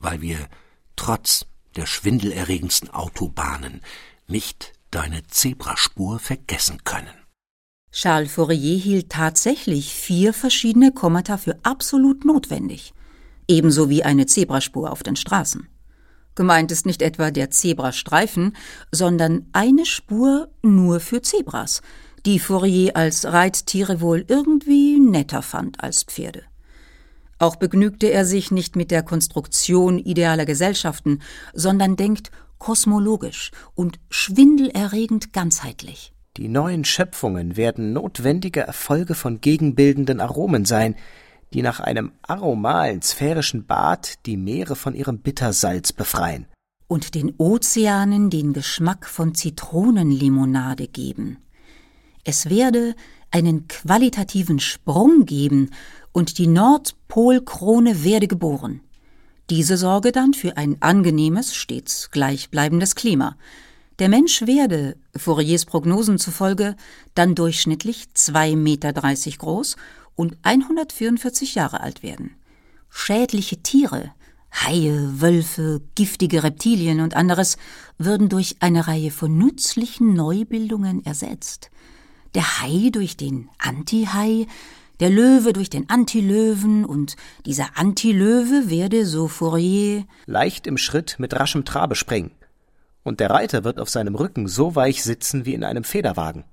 Weil 0.00 0.20
wir 0.20 0.48
trotz 0.96 1.46
der 1.76 1.86
schwindelerregendsten 1.86 2.90
Autobahnen 2.90 3.82
nicht 4.26 4.72
deine 4.90 5.26
Zebraspur 5.28 6.18
vergessen 6.18 6.82
können. 6.82 7.14
Charles 7.92 8.32
Fourier 8.32 8.76
hielt 8.76 9.10
tatsächlich 9.10 9.94
vier 9.94 10.34
verschiedene 10.34 10.90
Kommata 10.90 11.36
für 11.36 11.56
absolut 11.62 12.24
notwendig, 12.24 12.92
ebenso 13.46 13.88
wie 13.88 14.02
eine 14.02 14.26
Zebraspur 14.26 14.90
auf 14.90 15.04
den 15.04 15.14
Straßen. 15.14 15.68
Gemeint 16.34 16.72
ist 16.72 16.86
nicht 16.86 17.02
etwa 17.02 17.30
der 17.30 17.50
Zebrastreifen, 17.50 18.56
sondern 18.90 19.46
eine 19.52 19.86
Spur 19.86 20.48
nur 20.62 21.00
für 21.00 21.22
Zebras, 21.22 21.82
die 22.26 22.38
Fourier 22.38 22.96
als 22.96 23.24
Reittiere 23.26 24.00
wohl 24.00 24.24
irgendwie 24.28 24.98
netter 24.98 25.42
fand 25.42 25.82
als 25.82 26.04
Pferde. 26.04 26.42
Auch 27.38 27.56
begnügte 27.56 28.10
er 28.10 28.24
sich 28.24 28.50
nicht 28.50 28.76
mit 28.76 28.90
der 28.90 29.02
Konstruktion 29.02 29.98
idealer 29.98 30.46
Gesellschaften, 30.46 31.20
sondern 31.52 31.96
denkt 31.96 32.30
kosmologisch 32.58 33.50
und 33.74 33.98
schwindelerregend 34.08 35.32
ganzheitlich. 35.32 36.12
Die 36.36 36.48
neuen 36.48 36.84
Schöpfungen 36.84 37.56
werden 37.56 37.92
notwendige 37.92 38.60
Erfolge 38.60 39.14
von 39.14 39.40
gegenbildenden 39.40 40.20
Aromen 40.20 40.64
sein, 40.64 40.96
die 41.54 41.62
nach 41.62 41.80
einem 41.80 42.12
aromalen 42.22 43.00
sphärischen 43.00 43.64
Bad 43.64 44.26
die 44.26 44.36
Meere 44.36 44.74
von 44.74 44.94
ihrem 44.94 45.20
Bittersalz 45.20 45.92
befreien. 45.92 46.46
Und 46.88 47.14
den 47.14 47.32
Ozeanen 47.38 48.28
den 48.28 48.52
Geschmack 48.52 49.06
von 49.06 49.34
Zitronenlimonade 49.34 50.88
geben. 50.88 51.38
Es 52.24 52.50
werde 52.50 52.94
einen 53.30 53.68
qualitativen 53.68 54.58
Sprung 54.58 55.26
geben 55.26 55.70
und 56.12 56.38
die 56.38 56.46
Nordpolkrone 56.46 58.04
werde 58.04 58.28
geboren. 58.28 58.80
Diese 59.48 59.76
sorge 59.76 60.10
dann 60.10 60.34
für 60.34 60.56
ein 60.56 60.76
angenehmes, 60.80 61.54
stets 61.54 62.10
gleichbleibendes 62.10 62.94
Klima. 62.94 63.36
Der 64.00 64.08
Mensch 64.08 64.42
werde, 64.42 64.96
Fouriers 65.16 65.66
Prognosen 65.66 66.18
zufolge, 66.18 66.74
dann 67.14 67.34
durchschnittlich 67.34 68.06
2,30 68.16 68.56
Meter 68.56 68.92
groß 69.38 69.76
und 70.16 70.36
144 70.42 71.54
Jahre 71.54 71.80
alt 71.80 72.02
werden. 72.02 72.36
Schädliche 72.88 73.62
Tiere, 73.62 74.12
Haie, 74.52 75.20
Wölfe, 75.20 75.82
giftige 75.94 76.44
Reptilien 76.44 77.00
und 77.00 77.16
anderes 77.16 77.56
würden 77.98 78.28
durch 78.28 78.56
eine 78.60 78.86
Reihe 78.86 79.10
von 79.10 79.36
nützlichen 79.36 80.14
Neubildungen 80.14 81.04
ersetzt. 81.04 81.70
Der 82.34 82.60
Hai 82.60 82.90
durch 82.92 83.16
den 83.16 83.48
Anti-Hai, 83.58 84.46
der 85.00 85.10
Löwe 85.10 85.52
durch 85.52 85.70
den 85.70 85.90
Antilöwen 85.90 86.84
und 86.84 87.16
dieser 87.46 87.76
Antilöwe 87.76 88.70
werde, 88.70 89.06
so 89.06 89.26
Fourier, 89.26 90.04
leicht 90.26 90.68
im 90.68 90.78
Schritt 90.78 91.16
mit 91.18 91.34
raschem 91.34 91.64
Trabe 91.64 91.96
springen. 91.96 92.30
Und 93.02 93.20
der 93.20 93.30
Reiter 93.30 93.64
wird 93.64 93.80
auf 93.80 93.90
seinem 93.90 94.14
Rücken 94.14 94.46
so 94.46 94.76
weich 94.76 95.02
sitzen 95.02 95.44
wie 95.46 95.54
in 95.54 95.64
einem 95.64 95.84
Federwagen. 95.84 96.44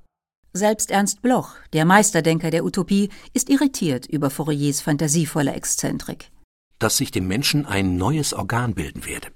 Selbst 0.54 0.92
Ernst 0.92 1.22
Bloch, 1.22 1.56
der 1.72 1.86
Meisterdenker 1.86 2.50
der 2.50 2.66
Utopie, 2.66 3.10
ist 3.34 3.50
irritiert 3.50 4.06
über 4.06 4.30
Fouriers 4.30 4.82
fantasievolle 4.82 5.54
Exzentrik. 5.54 6.30
Dass 6.78 6.98
sich 6.98 7.10
dem 7.10 7.26
Menschen 7.26 7.66
ein 7.66 7.96
neues 7.96 8.34
Organ 8.34 8.74
bilden 8.74 9.06
werde, 9.06 9.30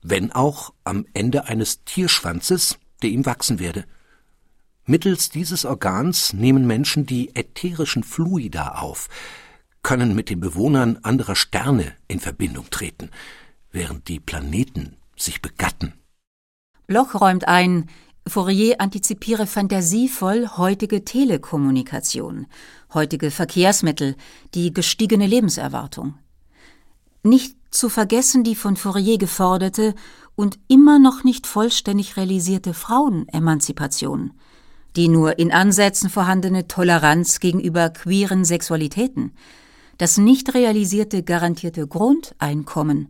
wenn 0.00 0.32
auch 0.32 0.72
am 0.84 1.04
Ende 1.12 1.44
eines 1.44 1.84
Tierschwanzes, 1.84 2.78
der 3.02 3.10
ihm 3.10 3.26
wachsen 3.26 3.58
werde. 3.58 3.84
Mittels 4.86 5.28
dieses 5.28 5.66
Organs 5.66 6.32
nehmen 6.32 6.66
Menschen 6.66 7.04
die 7.04 7.36
ätherischen 7.36 8.02
Fluida 8.02 8.76
auf, 8.76 9.10
können 9.82 10.14
mit 10.14 10.30
den 10.30 10.40
Bewohnern 10.40 11.00
anderer 11.02 11.36
Sterne 11.36 11.92
in 12.08 12.18
Verbindung 12.18 12.70
treten, 12.70 13.10
während 13.72 14.08
die 14.08 14.20
Planeten 14.20 14.96
sich 15.16 15.42
begatten. 15.42 15.92
Bloch 16.86 17.20
räumt 17.20 17.46
ein, 17.46 17.90
Fourier 18.26 18.80
antizipiere 18.80 19.46
fantasievoll 19.46 20.48
heutige 20.56 21.04
Telekommunikation, 21.04 22.46
heutige 22.94 23.30
Verkehrsmittel, 23.30 24.16
die 24.54 24.72
gestiegene 24.72 25.26
Lebenserwartung. 25.26 26.14
Nicht 27.22 27.56
zu 27.70 27.88
vergessen 27.88 28.44
die 28.44 28.54
von 28.54 28.76
Fourier 28.76 29.18
geforderte 29.18 29.94
und 30.34 30.58
immer 30.68 30.98
noch 30.98 31.24
nicht 31.24 31.46
vollständig 31.46 32.16
realisierte 32.16 32.74
Frauenemanzipation– 32.74 34.32
die 34.96 35.08
nur 35.08 35.38
in 35.38 35.52
Ansätzen 35.52 36.10
vorhandene 36.10 36.68
Toleranz 36.68 37.40
gegenüber 37.40 37.90
queeren 37.90 38.44
Sexualitäten, 38.44 39.32
das 39.98 40.18
nicht 40.18 40.54
realisierte 40.54 41.22
garantierte 41.22 41.86
Grundeinkommen, 41.86 43.08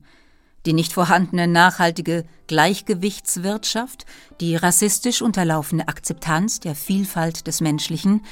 die 0.67 0.73
nicht 0.73 0.93
vorhandene 0.93 1.49
nachhaltige 1.49 2.25
Gleichgewichtswirtschaft, 2.47 4.07
die 4.41 4.57
rassistisch 4.57 5.23
unterlaufene 5.23 5.89
Akzeptanz 5.89 6.61
der 6.61 6.75
Vielfalt 6.75 7.47
des 7.47 7.61
Menschlichen 7.61 8.25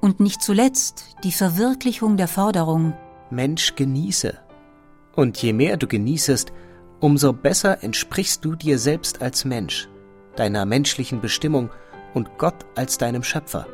und 0.00 0.20
nicht 0.20 0.42
zuletzt 0.42 1.16
die 1.24 1.32
Verwirklichung 1.32 2.16
der 2.16 2.28
Forderung 2.28 2.94
Mensch 3.30 3.74
genieße. 3.74 4.38
Und 5.14 5.40
je 5.42 5.52
mehr 5.52 5.76
du 5.76 5.86
genießest, 5.86 6.52
umso 7.00 7.32
besser 7.32 7.82
entsprichst 7.82 8.44
du 8.44 8.54
dir 8.54 8.78
selbst 8.78 9.22
als 9.22 9.44
Mensch, 9.44 9.88
deiner 10.36 10.66
menschlichen 10.66 11.20
Bestimmung 11.20 11.70
und 12.14 12.38
Gott 12.38 12.66
als 12.74 12.98
deinem 12.98 13.22
Schöpfer. 13.22 13.66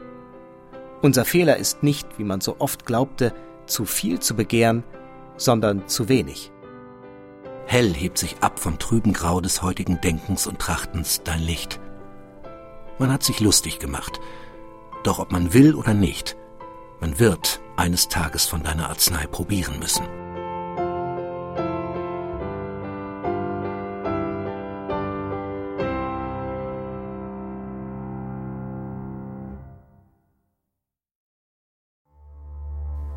Unser 1.03 1.25
Fehler 1.25 1.57
ist 1.57 1.83
nicht, 1.83 2.19
wie 2.19 2.25
man 2.25 2.41
so 2.41 2.57
oft 2.61 2.87
glaubte, 2.87 3.35
zu 3.67 3.85
viel 3.85 4.21
zu 4.21 4.37
begehren, 4.37 4.85
sondern 5.37 5.89
zu 5.89 6.09
wenig. 6.09 6.52
Hell 7.67 7.95
hebt 7.95 8.19
sich 8.19 8.37
ab 8.41 8.59
vom 8.59 8.79
trüben 8.79 9.13
Grau 9.13 9.41
des 9.41 9.63
heutigen 9.63 10.01
Denkens 10.01 10.47
und 10.47 10.59
Trachtens 10.59 11.23
dein 11.25 11.41
Licht. 11.41 11.81
Man 12.99 13.11
hat 13.11 13.23
sich 13.23 13.41
lustig 13.41 13.79
gemacht, 13.79 14.21
doch 15.05 15.19
ob 15.19 15.33
man 15.33 15.55
will 15.55 15.75
oder 15.75 15.95
nicht, 15.95 16.37
man 17.01 17.19
wird 17.19 17.61
eines 17.77 18.09
Tages 18.09 18.47
von 18.47 18.63
deiner 18.63 18.91
Arznei 18.91 19.27
probieren 19.27 19.79
müssen. 19.79 20.07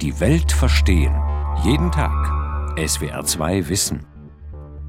Die 0.02 0.20
Welt 0.20 0.52
verstehen. 0.52 1.16
Jeden 1.64 1.92
Tag. 1.92 2.12
SWR2 2.78 3.70
Wissen. 3.70 4.15